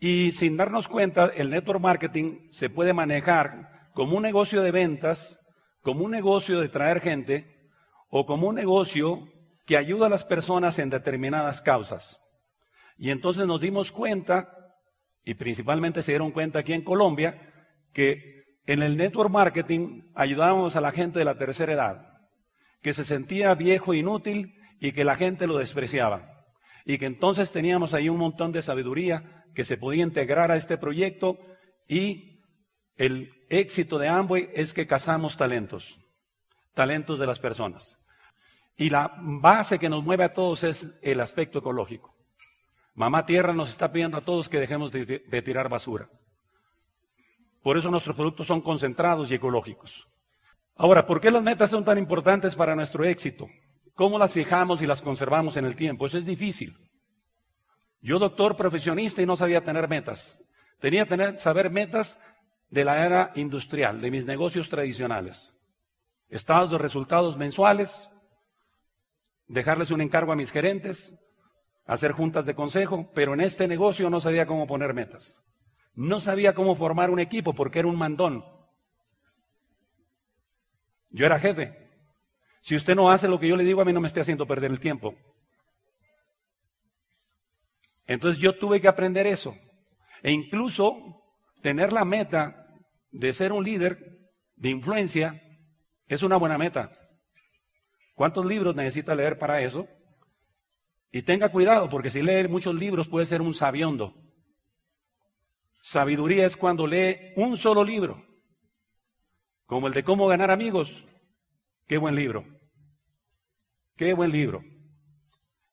Y 0.00 0.32
sin 0.32 0.56
darnos 0.56 0.88
cuenta, 0.88 1.30
el 1.34 1.50
network 1.50 1.80
marketing 1.80 2.50
se 2.50 2.70
puede 2.70 2.92
manejar 2.92 3.90
como 3.94 4.16
un 4.16 4.22
negocio 4.22 4.60
de 4.62 4.72
ventas, 4.72 5.38
como 5.82 6.04
un 6.04 6.10
negocio 6.10 6.60
de 6.60 6.68
traer 6.68 7.00
gente, 7.00 7.70
o 8.08 8.26
como 8.26 8.48
un 8.48 8.56
negocio 8.56 9.28
que 9.66 9.76
ayuda 9.76 10.06
a 10.06 10.10
las 10.10 10.24
personas 10.24 10.78
en 10.78 10.90
determinadas 10.90 11.62
causas. 11.62 12.20
Y 12.98 13.10
entonces 13.10 13.46
nos 13.46 13.60
dimos 13.60 13.92
cuenta, 13.92 14.48
y 15.24 15.34
principalmente 15.34 16.02
se 16.02 16.12
dieron 16.12 16.32
cuenta 16.32 16.60
aquí 16.60 16.72
en 16.72 16.82
Colombia, 16.82 17.52
que 17.92 18.44
en 18.66 18.82
el 18.82 18.96
network 18.96 19.30
marketing 19.30 20.10
ayudábamos 20.14 20.74
a 20.74 20.80
la 20.80 20.92
gente 20.92 21.18
de 21.18 21.24
la 21.24 21.38
tercera 21.38 21.72
edad, 21.72 22.13
que 22.84 22.92
se 22.92 23.06
sentía 23.06 23.54
viejo, 23.54 23.94
e 23.94 23.96
inútil 23.96 24.60
y 24.78 24.92
que 24.92 25.04
la 25.04 25.16
gente 25.16 25.46
lo 25.46 25.56
despreciaba. 25.56 26.44
Y 26.84 26.98
que 26.98 27.06
entonces 27.06 27.50
teníamos 27.50 27.94
ahí 27.94 28.10
un 28.10 28.18
montón 28.18 28.52
de 28.52 28.60
sabiduría 28.60 29.46
que 29.54 29.64
se 29.64 29.78
podía 29.78 30.02
integrar 30.02 30.50
a 30.50 30.56
este 30.56 30.76
proyecto 30.76 31.38
y 31.88 32.42
el 32.98 33.32
éxito 33.48 33.98
de 33.98 34.08
Amway 34.08 34.50
es 34.52 34.74
que 34.74 34.86
cazamos 34.86 35.38
talentos, 35.38 35.98
talentos 36.74 37.18
de 37.18 37.26
las 37.26 37.40
personas. 37.40 37.98
Y 38.76 38.90
la 38.90 39.14
base 39.18 39.78
que 39.78 39.88
nos 39.88 40.04
mueve 40.04 40.24
a 40.24 40.34
todos 40.34 40.62
es 40.62 40.86
el 41.00 41.20
aspecto 41.20 41.60
ecológico. 41.60 42.14
Mamá 42.92 43.24
Tierra 43.24 43.54
nos 43.54 43.70
está 43.70 43.90
pidiendo 43.92 44.18
a 44.18 44.20
todos 44.20 44.50
que 44.50 44.60
dejemos 44.60 44.92
de, 44.92 45.24
de 45.26 45.42
tirar 45.42 45.70
basura. 45.70 46.10
Por 47.62 47.78
eso 47.78 47.90
nuestros 47.90 48.14
productos 48.14 48.46
son 48.46 48.60
concentrados 48.60 49.30
y 49.30 49.36
ecológicos. 49.36 50.06
Ahora, 50.76 51.06
¿por 51.06 51.20
qué 51.20 51.30
las 51.30 51.42
metas 51.42 51.70
son 51.70 51.84
tan 51.84 51.98
importantes 51.98 52.54
para 52.56 52.74
nuestro 52.74 53.04
éxito? 53.04 53.48
¿Cómo 53.94 54.18
las 54.18 54.32
fijamos 54.32 54.82
y 54.82 54.86
las 54.86 55.02
conservamos 55.02 55.56
en 55.56 55.64
el 55.64 55.76
tiempo? 55.76 56.06
Eso 56.06 56.18
es 56.18 56.26
difícil. 56.26 56.74
Yo, 58.00 58.18
doctor 58.18 58.56
profesionista, 58.56 59.22
y 59.22 59.26
no 59.26 59.36
sabía 59.36 59.62
tener 59.62 59.88
metas. 59.88 60.42
Tenía 60.80 61.06
que 61.06 61.38
saber 61.38 61.70
metas 61.70 62.18
de 62.68 62.84
la 62.84 63.06
era 63.06 63.32
industrial, 63.36 64.00
de 64.00 64.10
mis 64.10 64.26
negocios 64.26 64.68
tradicionales. 64.68 65.54
Estados 66.28 66.70
de 66.70 66.78
resultados 66.78 67.36
mensuales, 67.36 68.10
dejarles 69.46 69.90
un 69.90 70.00
encargo 70.00 70.32
a 70.32 70.36
mis 70.36 70.50
gerentes, 70.50 71.16
hacer 71.86 72.12
juntas 72.12 72.46
de 72.46 72.54
consejo, 72.54 73.10
pero 73.14 73.34
en 73.34 73.40
este 73.40 73.68
negocio 73.68 74.10
no 74.10 74.20
sabía 74.20 74.46
cómo 74.46 74.66
poner 74.66 74.92
metas. 74.92 75.40
No 75.94 76.20
sabía 76.20 76.54
cómo 76.54 76.74
formar 76.74 77.10
un 77.10 77.20
equipo 77.20 77.54
porque 77.54 77.78
era 77.78 77.88
un 77.88 77.96
mandón. 77.96 78.44
Yo 81.14 81.26
era 81.26 81.38
jefe. 81.38 81.72
Si 82.60 82.74
usted 82.74 82.96
no 82.96 83.08
hace 83.08 83.28
lo 83.28 83.38
que 83.38 83.46
yo 83.46 83.54
le 83.54 83.62
digo, 83.62 83.80
a 83.80 83.84
mí 83.84 83.92
no 83.92 84.00
me 84.00 84.08
esté 84.08 84.20
haciendo 84.20 84.48
perder 84.48 84.72
el 84.72 84.80
tiempo. 84.80 85.14
Entonces 88.04 88.42
yo 88.42 88.58
tuve 88.58 88.80
que 88.80 88.88
aprender 88.88 89.24
eso. 89.26 89.56
E 90.24 90.32
incluso 90.32 91.22
tener 91.62 91.92
la 91.92 92.04
meta 92.04 92.66
de 93.12 93.32
ser 93.32 93.52
un 93.52 93.62
líder 93.62 94.18
de 94.56 94.70
influencia 94.70 95.40
es 96.08 96.24
una 96.24 96.36
buena 96.36 96.58
meta. 96.58 96.90
¿Cuántos 98.14 98.44
libros 98.44 98.74
necesita 98.74 99.14
leer 99.14 99.38
para 99.38 99.62
eso? 99.62 99.86
Y 101.12 101.22
tenga 101.22 101.52
cuidado, 101.52 101.88
porque 101.88 102.10
si 102.10 102.22
lee 102.22 102.48
muchos 102.48 102.74
libros 102.74 103.08
puede 103.08 103.26
ser 103.26 103.40
un 103.40 103.54
sabiondo. 103.54 104.14
Sabiduría 105.80 106.44
es 106.44 106.56
cuando 106.56 106.88
lee 106.88 107.32
un 107.36 107.56
solo 107.56 107.84
libro, 107.84 108.33
como 109.66 109.88
el 109.88 109.94
de 109.94 110.04
cómo 110.04 110.26
ganar 110.26 110.50
amigos. 110.50 111.04
Qué 111.86 111.98
buen 111.98 112.14
libro. 112.14 112.44
Qué 113.96 114.14
buen 114.14 114.32
libro. 114.32 114.62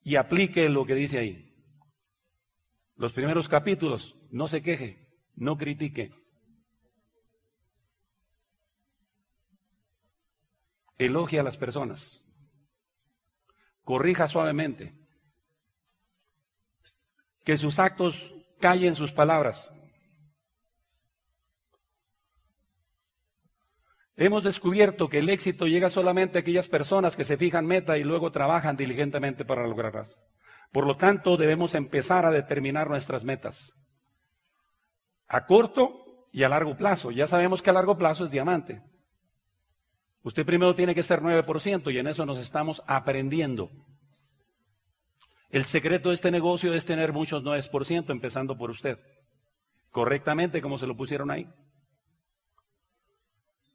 Y 0.04 0.16
aplique 0.16 0.68
lo 0.70 0.86
que 0.86 0.96
dice 0.96 1.20
ahí. 1.20 1.54
Los 2.96 3.14
primeros 3.14 3.50
capítulos, 3.50 4.16
no 4.30 4.48
se 4.48 4.62
queje, 4.62 5.08
no 5.36 5.58
critique. 5.58 6.12
Elogia 10.98 11.42
a 11.42 11.44
las 11.44 11.58
personas 11.58 12.28
corrija 13.84 14.28
suavemente, 14.28 14.96
que 17.44 17.58
sus 17.58 17.80
actos 17.80 18.34
callen 18.60 18.96
sus 18.96 19.12
palabras. 19.12 19.78
Hemos 24.18 24.44
descubierto 24.44 25.10
que 25.10 25.20
el 25.20 25.30
éxito 25.30 25.68
llega 25.68 25.90
solamente 25.90 26.38
a 26.38 26.42
aquellas 26.42 26.68
personas 26.68 27.16
que 27.16 27.24
se 27.24 27.38
fijan 27.38 27.66
meta 27.66 27.98
y 27.98 28.04
luego 28.04 28.32
trabajan 28.32 28.76
diligentemente 28.76 29.46
para 29.46 29.66
lograrlas. 29.66 30.20
Por 30.72 30.86
lo 30.86 30.96
tanto, 30.96 31.38
debemos 31.38 31.74
empezar 31.76 32.26
a 32.26 32.32
determinar 32.32 32.90
nuestras 32.90 33.24
metas. 33.24 33.78
A 35.28 35.46
corto 35.46 36.28
y 36.32 36.44
a 36.44 36.50
largo 36.50 36.78
plazo. 36.78 37.12
Ya 37.12 37.28
sabemos 37.28 37.62
que 37.62 37.70
a 37.70 37.74
largo 37.74 37.98
plazo 37.98 38.26
es 38.26 38.32
diamante. 38.32 38.82
Usted 40.24 40.46
primero 40.46 40.76
tiene 40.76 40.94
que 40.94 41.04
ser 41.04 41.22
9% 41.22 41.92
y 41.92 41.98
en 41.98 42.08
eso 42.08 42.26
nos 42.26 42.38
estamos 42.38 42.84
aprendiendo. 42.86 43.72
El 45.50 45.66
secreto 45.66 46.10
de 46.10 46.16
este 46.16 46.32
negocio 46.32 46.74
es 46.74 46.86
tener 46.86 47.12
muchos 47.12 47.44
9%, 47.44 48.10
empezando 48.10 48.58
por 48.58 48.70
usted. 48.70 49.00
Correctamente, 49.90 50.62
como 50.62 50.78
se 50.78 50.88
lo 50.88 50.96
pusieron 50.96 51.32
ahí. 51.32 51.50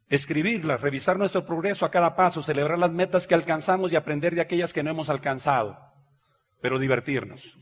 Escribirlas, 0.08 0.80
revisar 0.80 1.18
nuestro 1.18 1.44
progreso 1.44 1.84
a 1.84 1.90
cada 1.90 2.14
paso, 2.14 2.42
celebrar 2.42 2.78
las 2.78 2.92
metas 2.92 3.26
que 3.26 3.34
alcanzamos 3.34 3.92
y 3.92 3.96
aprender 3.96 4.34
de 4.34 4.40
aquellas 4.40 4.72
que 4.72 4.82
no 4.82 4.90
hemos 4.90 5.08
alcanzado, 5.10 5.78
pero 6.60 6.78
divertirnos. 6.78 7.58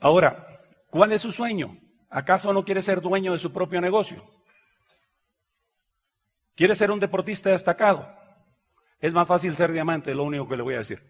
Ahora, 0.00 0.60
¿cuál 0.90 1.12
es 1.12 1.22
su 1.22 1.30
sueño? 1.30 1.78
¿Acaso 2.08 2.52
no 2.52 2.64
quiere 2.64 2.82
ser 2.82 3.00
dueño 3.00 3.32
de 3.32 3.38
su 3.38 3.52
propio 3.52 3.80
negocio? 3.80 4.24
¿Quiere 6.56 6.74
ser 6.74 6.90
un 6.90 6.98
deportista 6.98 7.50
destacado? 7.50 8.12
Es 8.98 9.12
más 9.12 9.28
fácil 9.28 9.54
ser 9.54 9.70
diamante, 9.70 10.14
lo 10.14 10.24
único 10.24 10.48
que 10.48 10.56
le 10.56 10.62
voy 10.62 10.74
a 10.74 10.78
decir. 10.78 11.00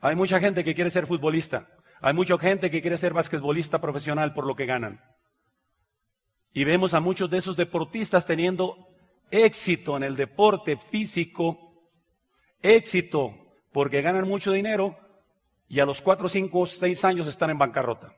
Hay 0.00 0.14
mucha 0.14 0.38
gente 0.38 0.64
que 0.64 0.74
quiere 0.74 0.90
ser 0.90 1.06
futbolista. 1.06 1.68
Hay 2.00 2.14
mucha 2.14 2.38
gente 2.38 2.70
que 2.70 2.80
quiere 2.80 2.96
ser 2.96 3.12
basquetbolista 3.12 3.80
profesional 3.80 4.32
por 4.32 4.46
lo 4.46 4.54
que 4.54 4.64
ganan. 4.64 5.00
Y 6.52 6.64
vemos 6.64 6.94
a 6.94 7.00
muchos 7.00 7.30
de 7.30 7.38
esos 7.38 7.56
deportistas 7.56 8.26
teniendo 8.26 8.76
éxito 9.30 9.96
en 9.96 10.02
el 10.02 10.16
deporte 10.16 10.76
físico, 10.76 11.72
éxito 12.62 13.34
porque 13.72 14.02
ganan 14.02 14.28
mucho 14.28 14.52
dinero 14.52 14.98
y 15.68 15.78
a 15.80 15.86
los 15.86 16.00
4, 16.00 16.28
5, 16.28 16.66
6 16.66 17.04
años 17.04 17.26
están 17.26 17.50
en 17.50 17.58
bancarrota. 17.58 18.12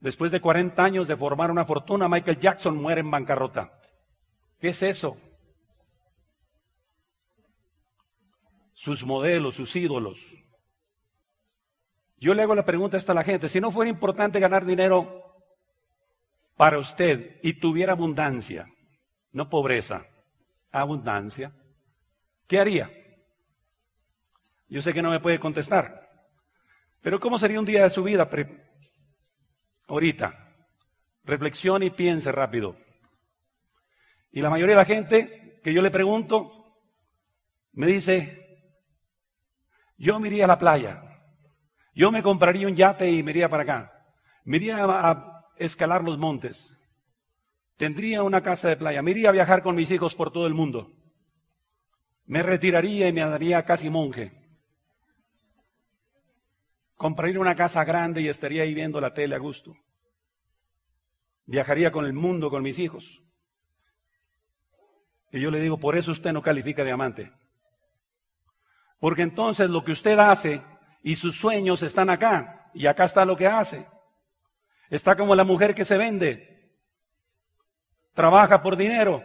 Después 0.00 0.30
de 0.30 0.40
40 0.40 0.84
años 0.84 1.08
de 1.08 1.16
formar 1.16 1.50
una 1.50 1.64
fortuna, 1.64 2.08
Michael 2.08 2.38
Jackson 2.38 2.76
muere 2.76 3.00
en 3.00 3.10
bancarrota. 3.10 3.80
¿Qué 4.60 4.68
es 4.68 4.82
eso? 4.82 5.16
Sus 8.72 9.04
modelos, 9.04 9.54
sus 9.54 9.74
ídolos. 9.74 10.20
Yo 12.18 12.34
le 12.34 12.42
hago 12.42 12.54
la 12.54 12.64
pregunta 12.64 12.96
esta 12.96 13.12
a 13.12 13.14
la 13.14 13.24
gente, 13.24 13.48
si 13.48 13.60
no 13.60 13.70
fuera 13.70 13.90
importante 13.90 14.40
ganar 14.40 14.64
dinero 14.64 15.22
para 16.56 16.78
usted 16.78 17.38
y 17.42 17.60
tuviera 17.60 17.92
abundancia, 17.92 18.66
no 19.32 19.50
pobreza, 19.50 20.06
abundancia, 20.70 21.52
¿qué 22.46 22.58
haría? 22.58 22.90
Yo 24.68 24.80
sé 24.80 24.94
que 24.94 25.02
no 25.02 25.10
me 25.10 25.20
puede 25.20 25.38
contestar, 25.38 26.08
pero 27.02 27.20
¿cómo 27.20 27.38
sería 27.38 27.60
un 27.60 27.66
día 27.66 27.84
de 27.84 27.90
su 27.90 28.02
vida? 28.02 28.28
Ahorita, 29.86 30.54
reflexione 31.24 31.86
y 31.86 31.90
piense 31.90 32.32
rápido. 32.32 32.76
Y 34.32 34.40
la 34.40 34.50
mayoría 34.50 34.74
de 34.74 34.80
la 34.80 34.86
gente 34.86 35.60
que 35.62 35.72
yo 35.72 35.82
le 35.82 35.90
pregunto 35.90 36.50
me 37.72 37.86
dice, 37.86 38.58
yo 39.98 40.18
me 40.18 40.28
iría 40.28 40.44
a 40.44 40.48
la 40.48 40.58
playa, 40.58 41.05
yo 41.96 42.12
me 42.12 42.22
compraría 42.22 42.68
un 42.68 42.76
yate 42.76 43.10
y 43.10 43.22
me 43.22 43.30
iría 43.30 43.48
para 43.48 43.62
acá, 43.62 44.06
me 44.44 44.58
iría 44.58 44.84
a 44.84 45.46
escalar 45.56 46.04
los 46.04 46.18
montes, 46.18 46.78
tendría 47.78 48.22
una 48.22 48.42
casa 48.42 48.68
de 48.68 48.76
playa, 48.76 49.00
me 49.00 49.12
iría 49.12 49.30
a 49.30 49.32
viajar 49.32 49.62
con 49.62 49.74
mis 49.74 49.90
hijos 49.90 50.14
por 50.14 50.30
todo 50.30 50.46
el 50.46 50.52
mundo, 50.52 50.92
me 52.26 52.42
retiraría 52.42 53.08
y 53.08 53.14
me 53.14 53.22
daría 53.22 53.64
casi 53.64 53.88
monje, 53.88 54.30
compraría 56.96 57.40
una 57.40 57.56
casa 57.56 57.82
grande 57.82 58.20
y 58.20 58.28
estaría 58.28 58.64
ahí 58.64 58.74
viendo 58.74 59.00
la 59.00 59.14
tele 59.14 59.34
a 59.34 59.38
gusto, 59.38 59.74
viajaría 61.46 61.90
con 61.90 62.04
el 62.04 62.12
mundo 62.12 62.50
con 62.50 62.62
mis 62.62 62.78
hijos. 62.78 63.22
Y 65.32 65.40
yo 65.40 65.50
le 65.50 65.60
digo, 65.60 65.78
por 65.78 65.96
eso 65.96 66.12
usted 66.12 66.32
no 66.32 66.40
califica 66.40 66.84
diamante. 66.84 67.32
Porque 69.00 69.22
entonces 69.22 69.68
lo 69.68 69.84
que 69.84 69.90
usted 69.92 70.18
hace 70.18 70.62
y 71.06 71.14
sus 71.14 71.38
sueños 71.38 71.84
están 71.84 72.10
acá. 72.10 72.68
Y 72.74 72.88
acá 72.88 73.04
está 73.04 73.24
lo 73.24 73.36
que 73.36 73.46
hace. 73.46 73.86
Está 74.90 75.16
como 75.16 75.36
la 75.36 75.44
mujer 75.44 75.72
que 75.72 75.84
se 75.84 75.96
vende. 75.96 76.74
Trabaja 78.12 78.60
por 78.60 78.76
dinero. 78.76 79.22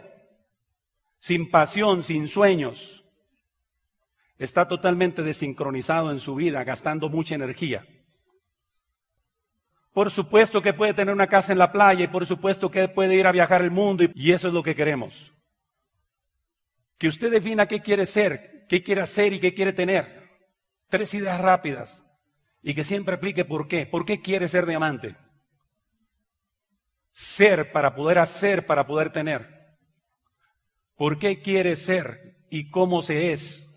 Sin 1.18 1.50
pasión, 1.50 2.04
sin 2.04 2.28
sueños. 2.28 3.02
Está 4.38 4.68
totalmente 4.68 5.24
desincronizado 5.24 6.12
en 6.12 6.20
su 6.20 6.36
vida, 6.36 6.62
gastando 6.62 7.08
mucha 7.08 7.34
energía. 7.34 7.84
Por 9.92 10.12
supuesto 10.12 10.62
que 10.62 10.74
puede 10.74 10.94
tener 10.94 11.12
una 11.12 11.26
casa 11.26 11.50
en 11.50 11.58
la 11.58 11.72
playa 11.72 12.04
y 12.04 12.08
por 12.08 12.26
supuesto 12.26 12.70
que 12.70 12.86
puede 12.86 13.16
ir 13.16 13.26
a 13.26 13.32
viajar 13.32 13.60
el 13.60 13.72
mundo 13.72 14.04
y 14.14 14.30
eso 14.30 14.46
es 14.46 14.54
lo 14.54 14.62
que 14.62 14.76
queremos. 14.76 15.32
Que 16.96 17.08
usted 17.08 17.32
defina 17.32 17.66
qué 17.66 17.80
quiere 17.80 18.06
ser, 18.06 18.66
qué 18.68 18.84
quiere 18.84 19.00
hacer 19.00 19.32
y 19.32 19.40
qué 19.40 19.52
quiere 19.52 19.72
tener. 19.72 20.21
Tres 20.92 21.14
ideas 21.14 21.40
rápidas. 21.40 22.04
Y 22.60 22.74
que 22.74 22.84
siempre 22.84 23.14
aplique 23.14 23.46
por 23.46 23.66
qué. 23.66 23.86
¿Por 23.86 24.04
qué 24.04 24.20
quiere 24.20 24.46
ser 24.46 24.66
diamante? 24.66 25.16
Ser 27.12 27.72
para 27.72 27.94
poder 27.94 28.18
hacer, 28.18 28.66
para 28.66 28.86
poder 28.86 29.10
tener. 29.10 29.78
¿Por 30.94 31.18
qué 31.18 31.40
quiere 31.40 31.76
ser 31.76 32.44
y 32.50 32.68
cómo 32.68 33.00
se 33.00 33.32
es? 33.32 33.74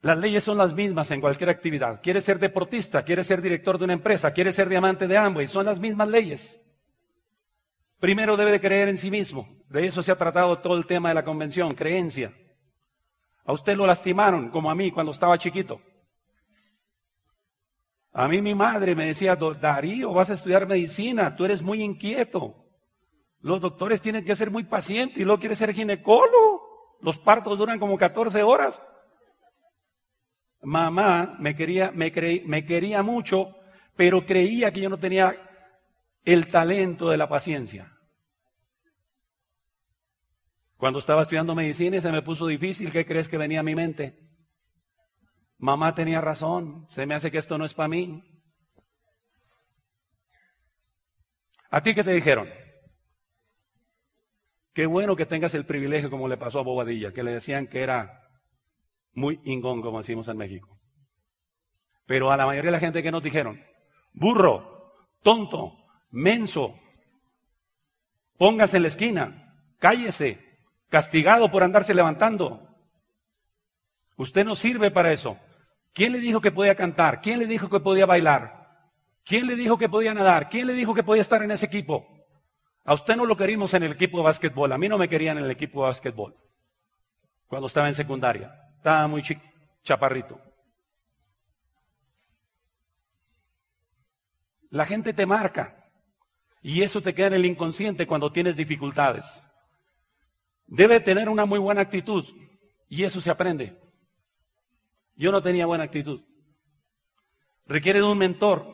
Las 0.00 0.18
leyes 0.18 0.42
son 0.42 0.58
las 0.58 0.74
mismas 0.74 1.12
en 1.12 1.20
cualquier 1.20 1.48
actividad. 1.48 2.00
Quiere 2.02 2.20
ser 2.20 2.40
deportista, 2.40 3.04
quiere 3.04 3.22
ser 3.22 3.40
director 3.40 3.78
de 3.78 3.84
una 3.84 3.92
empresa, 3.92 4.32
quiere 4.32 4.52
ser 4.52 4.68
diamante 4.68 5.06
de 5.06 5.16
Amway, 5.16 5.46
son 5.46 5.66
las 5.66 5.78
mismas 5.78 6.08
leyes. 6.08 6.60
Primero 8.00 8.36
debe 8.36 8.50
de 8.50 8.60
creer 8.60 8.88
en 8.88 8.96
sí 8.96 9.12
mismo. 9.12 9.62
De 9.68 9.86
eso 9.86 10.02
se 10.02 10.10
ha 10.10 10.18
tratado 10.18 10.58
todo 10.58 10.76
el 10.76 10.86
tema 10.86 11.10
de 11.10 11.14
la 11.14 11.24
convención, 11.24 11.70
creencia. 11.70 12.34
A 13.44 13.52
usted 13.52 13.76
lo 13.76 13.86
lastimaron, 13.86 14.50
como 14.50 14.70
a 14.70 14.74
mí 14.74 14.90
cuando 14.90 15.12
estaba 15.12 15.38
chiquito. 15.38 15.80
A 18.12 18.28
mí 18.28 18.40
mi 18.40 18.54
madre 18.54 18.94
me 18.94 19.06
decía, 19.06 19.36
Darío, 19.36 20.12
vas 20.12 20.30
a 20.30 20.34
estudiar 20.34 20.66
medicina, 20.66 21.34
tú 21.34 21.44
eres 21.44 21.62
muy 21.62 21.82
inquieto. 21.82 22.64
Los 23.40 23.60
doctores 23.60 24.00
tienen 24.00 24.24
que 24.24 24.36
ser 24.36 24.50
muy 24.50 24.64
pacientes 24.64 25.18
y 25.18 25.24
luego 25.24 25.40
quieres 25.40 25.58
ser 25.58 25.74
ginecólogo. 25.74 26.96
Los 27.02 27.18
partos 27.18 27.58
duran 27.58 27.78
como 27.78 27.98
14 27.98 28.42
horas. 28.42 28.80
Mamá 30.62 31.36
me 31.38 31.54
quería, 31.54 31.90
me, 31.90 32.10
me 32.46 32.64
quería 32.64 33.02
mucho, 33.02 33.56
pero 33.96 34.24
creía 34.24 34.72
que 34.72 34.80
yo 34.80 34.88
no 34.88 34.98
tenía 34.98 35.36
el 36.24 36.48
talento 36.48 37.10
de 37.10 37.18
la 37.18 37.28
paciencia. 37.28 37.93
Cuando 40.76 40.98
estaba 40.98 41.22
estudiando 41.22 41.54
medicina 41.54 41.96
y 41.96 42.00
se 42.00 42.12
me 42.12 42.22
puso 42.22 42.46
difícil, 42.46 42.90
¿qué 42.90 43.06
crees 43.06 43.28
que 43.28 43.38
venía 43.38 43.60
a 43.60 43.64
mi 43.64 43.74
mente? 43.74 44.18
Mamá 45.58 45.94
tenía 45.94 46.20
razón, 46.20 46.86
se 46.88 47.06
me 47.06 47.14
hace 47.14 47.30
que 47.30 47.38
esto 47.38 47.56
no 47.56 47.64
es 47.64 47.74
para 47.74 47.88
mí. 47.88 48.22
¿A 51.70 51.82
ti 51.82 51.94
qué 51.94 52.04
te 52.04 52.12
dijeron? 52.12 52.48
Qué 54.74 54.86
bueno 54.86 55.14
que 55.14 55.26
tengas 55.26 55.54
el 55.54 55.64
privilegio 55.64 56.10
como 56.10 56.28
le 56.28 56.36
pasó 56.36 56.58
a 56.58 56.64
Bobadilla, 56.64 57.12
que 57.12 57.22
le 57.22 57.32
decían 57.32 57.68
que 57.68 57.82
era 57.82 58.28
muy 59.12 59.40
ingón, 59.44 59.80
como 59.80 59.98
decimos 59.98 60.28
en 60.28 60.36
México. 60.36 60.80
Pero 62.06 62.30
a 62.30 62.36
la 62.36 62.44
mayoría 62.44 62.68
de 62.68 62.76
la 62.76 62.80
gente 62.80 63.02
que 63.02 63.12
nos 63.12 63.22
dijeron, 63.22 63.64
burro, 64.12 64.92
tonto, 65.22 65.78
menso, 66.10 66.78
póngase 68.36 68.76
en 68.76 68.82
la 68.82 68.88
esquina, 68.88 69.56
cállese, 69.78 70.43
castigado 70.94 71.50
por 71.50 71.64
andarse 71.64 71.92
levantando. 71.92 72.68
Usted 74.16 74.44
no 74.44 74.54
sirve 74.54 74.92
para 74.92 75.12
eso. 75.12 75.36
¿Quién 75.92 76.12
le 76.12 76.20
dijo 76.20 76.40
que 76.40 76.52
podía 76.52 76.76
cantar? 76.76 77.20
¿Quién 77.20 77.40
le 77.40 77.46
dijo 77.46 77.68
que 77.68 77.80
podía 77.80 78.06
bailar? 78.06 78.86
¿Quién 79.24 79.48
le 79.48 79.56
dijo 79.56 79.76
que 79.76 79.88
podía 79.88 80.14
nadar? 80.14 80.48
¿Quién 80.48 80.68
le 80.68 80.72
dijo 80.72 80.94
que 80.94 81.02
podía 81.02 81.22
estar 81.22 81.42
en 81.42 81.50
ese 81.50 81.66
equipo? 81.66 82.06
A 82.84 82.94
usted 82.94 83.16
no 83.16 83.26
lo 83.26 83.36
queríamos 83.36 83.74
en 83.74 83.82
el 83.82 83.90
equipo 83.90 84.18
de 84.18 84.22
básquetbol. 84.22 84.70
A 84.70 84.78
mí 84.78 84.88
no 84.88 84.96
me 84.96 85.08
querían 85.08 85.36
en 85.36 85.42
el 85.42 85.50
equipo 85.50 85.80
de 85.80 85.88
básquetbol. 85.88 86.36
Cuando 87.48 87.66
estaba 87.66 87.88
en 87.88 87.96
secundaria. 87.96 88.54
Estaba 88.76 89.08
muy 89.08 89.24
chaparrito. 89.82 90.40
La 94.70 94.84
gente 94.84 95.12
te 95.12 95.26
marca. 95.26 95.90
Y 96.62 96.82
eso 96.82 97.02
te 97.02 97.14
queda 97.14 97.26
en 97.26 97.34
el 97.34 97.46
inconsciente 97.46 98.06
cuando 98.06 98.30
tienes 98.30 98.54
dificultades. 98.54 99.48
Debe 100.66 101.00
tener 101.00 101.28
una 101.28 101.44
muy 101.44 101.58
buena 101.58 101.82
actitud 101.82 102.24
y 102.88 103.04
eso 103.04 103.20
se 103.20 103.30
aprende. 103.30 103.78
Yo 105.16 105.30
no 105.30 105.42
tenía 105.42 105.66
buena 105.66 105.84
actitud. 105.84 106.22
Requiere 107.66 108.00
de 108.00 108.04
un 108.04 108.18
mentor 108.18 108.66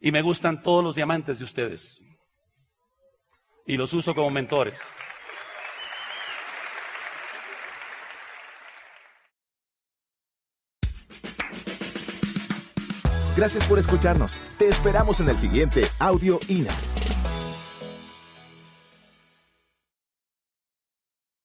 y 0.00 0.10
me 0.12 0.22
gustan 0.22 0.62
todos 0.62 0.82
los 0.82 0.94
diamantes 0.94 1.38
de 1.38 1.44
ustedes 1.44 2.02
y 3.66 3.76
los 3.76 3.92
uso 3.92 4.14
como 4.14 4.30
mentores. 4.30 4.80
Gracias 13.36 13.64
por 13.66 13.78
escucharnos. 13.78 14.38
Te 14.58 14.68
esperamos 14.68 15.20
en 15.20 15.28
el 15.28 15.38
siguiente 15.38 15.84
Audio 15.98 16.40
INA. 16.48 16.74